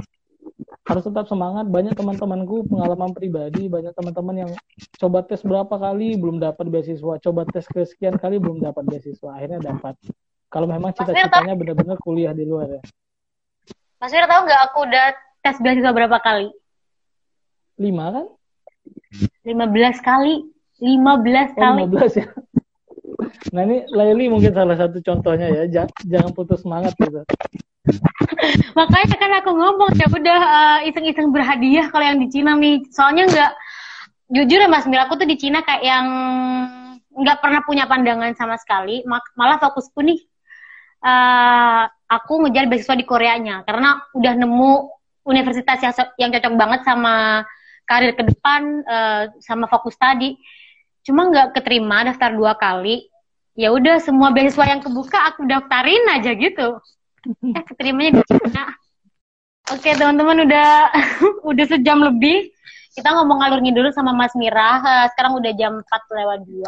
[0.88, 1.68] harus tetap semangat.
[1.68, 4.52] Banyak teman-temanku pengalaman pribadi banyak teman-teman yang
[4.98, 7.20] coba tes berapa kali belum dapat beasiswa.
[7.20, 9.30] Coba tes kesekian kali belum dapat beasiswa.
[9.36, 10.00] Akhirnya dapat.
[10.48, 12.82] Kalau memang cita-citanya benar-benar kuliah di luar ya.
[14.00, 15.06] Mas Fir tahu nggak aku udah
[15.44, 16.48] tes beasiswa berapa kali?
[17.78, 18.26] Lima kan?
[19.44, 20.48] Lima belas kali.
[20.80, 21.84] Lima belas oh, kali.
[21.84, 22.28] lima belas ya
[23.54, 27.26] Nah ini Laili mungkin salah satu contohnya ya, jangan putus semangat gitu.
[28.78, 32.86] Makanya kan aku ngomong ya udah uh, iseng-iseng berhadiah kalau yang di Cina nih.
[32.92, 33.52] Soalnya nggak
[34.28, 36.06] jujur ya Mas Mil, aku tuh di Cina kayak yang
[37.18, 39.02] nggak pernah punya pandangan sama sekali.
[39.08, 40.20] Malah fokusku nih
[41.02, 44.72] uh, aku ngejar beasiswa di Koreanya karena udah nemu
[45.28, 47.44] universitas yang yang cocok banget sama
[47.88, 50.36] karir ke depan uh, sama fokus tadi.
[51.08, 53.08] Cuma nggak keterima daftar dua kali.
[53.56, 56.84] Ya udah semua beasiswa yang kebuka aku daftarin aja gitu.
[57.56, 58.76] Eh keterimanya di Cina
[59.72, 60.70] oke teman-teman udah
[61.56, 62.52] udah sejam lebih.
[62.92, 64.84] Kita ngomong ngalur ngidul sama Mas Mira.
[64.84, 66.66] Uh, sekarang udah jam 4 lewat 2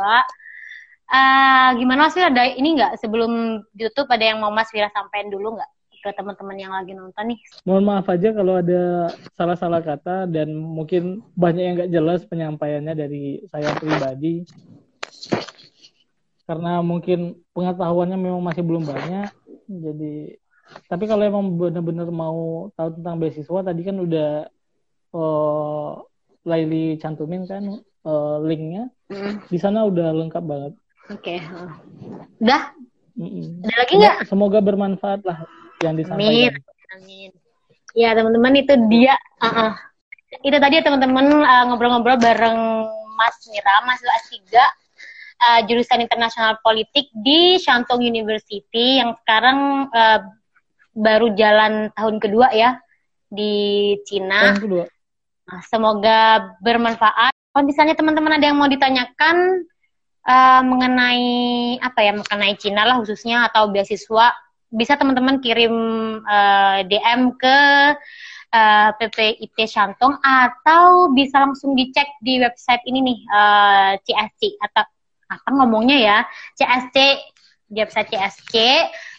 [1.09, 4.07] uh, gimana sih ada ini nggak sebelum YouTube?
[4.07, 7.39] Ada yang mau Mas Mira sampaikan dulu nggak ke teman-teman yang lagi nonton nih.
[7.67, 13.43] Mohon maaf aja kalau ada salah-salah kata dan mungkin banyak yang nggak jelas penyampaiannya dari
[13.51, 14.47] saya pribadi.
[16.49, 19.29] Karena mungkin pengetahuannya memang masih belum banyak
[19.69, 20.33] jadi
[20.85, 24.29] tapi kalau emang benar-benar mau tahu tentang beasiswa tadi kan udah
[25.13, 25.91] uh,
[26.45, 28.89] Laili cantumin kan uh, linknya.
[29.09, 29.41] Mm.
[29.49, 30.73] di sana udah lengkap banget.
[31.09, 31.39] Oke okay.
[32.37, 32.77] udah?
[33.17, 34.15] Mm ada lagi nggak?
[34.29, 35.41] Semoga bermanfaat lah
[35.83, 36.53] yang disampaikan amin
[36.95, 37.29] amin
[37.95, 39.71] ya teman-teman itu dia uh -uh.
[40.45, 42.85] itu tadi ya teman-teman uh, ngobrol-ngobrol bareng
[43.17, 44.55] Mas Mira Mas S3
[45.39, 50.19] uh, jurusan internasional politik di Shantung University yang sekarang uh,
[50.93, 52.79] baru jalan tahun kedua ya
[53.31, 54.53] di Cina.
[54.53, 54.85] Tahun kedua.
[55.49, 56.19] Nah, semoga
[56.61, 57.33] bermanfaat.
[57.33, 59.65] Kalau misalnya teman-teman ada yang mau ditanyakan
[60.27, 61.25] uh, mengenai
[61.81, 64.29] apa ya mengenai Cina lah khususnya atau beasiswa,
[64.69, 65.75] bisa teman-teman kirim
[66.21, 67.57] uh, DM ke
[68.53, 74.85] uh, PPIT Shantung atau bisa langsung dicek di website ini nih uh, CSC atau
[75.29, 76.17] apa ngomongnya ya
[76.57, 76.97] CSC
[77.69, 78.53] di website CSC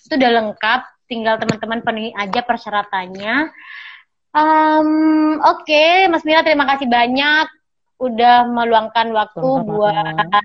[0.06, 3.50] itu udah lengkap tinggal teman-teman penuhi aja persyaratannya
[4.34, 6.10] um, oke okay.
[6.10, 7.46] Mas Mira terima kasih banyak
[8.00, 9.70] udah meluangkan waktu Sama-sama.
[9.70, 10.44] buat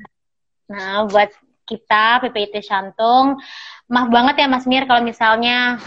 [0.65, 1.29] nah buat
[1.65, 3.41] kita PPIT Shantung.
[3.89, 5.81] Maaf banget ya Mas Mir kalau misalnya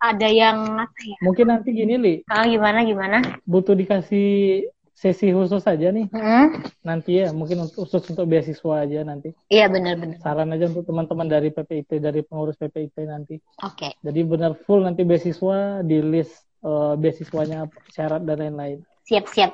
[0.00, 1.18] ada yang apa ya?
[1.20, 2.14] Mungkin nanti gini li.
[2.30, 3.20] Ah, gimana gimana?
[3.44, 4.64] Butuh dikasih
[5.00, 6.12] sesi khusus aja nih.
[6.12, 6.60] Hmm?
[6.84, 9.32] nanti ya mungkin untuk khusus untuk beasiswa aja nanti.
[9.48, 10.20] Iya benar-benar.
[10.20, 13.40] Saran aja untuk teman-teman dari PPIT dari pengurus PPIT nanti.
[13.64, 13.88] Oke.
[13.88, 13.92] Okay.
[14.04, 18.84] jadi benar full nanti beasiswa di list uh, beasiswanya syarat dan lain-lain.
[19.08, 19.52] Siap-siap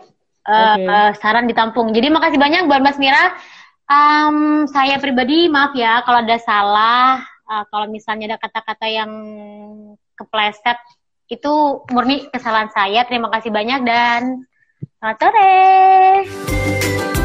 [0.51, 0.87] uh, okay.
[0.87, 1.95] uh, saran ditampung.
[1.95, 3.39] Jadi makasih banyak buat Mas Mira
[3.87, 9.12] Um, saya pribadi maaf ya kalau ada salah, uh, kalau misalnya ada kata-kata yang
[10.18, 10.74] kepleset
[11.30, 13.07] itu murni kesalahan saya.
[13.07, 14.43] Terima kasih banyak dan
[14.99, 17.16] selamat sore.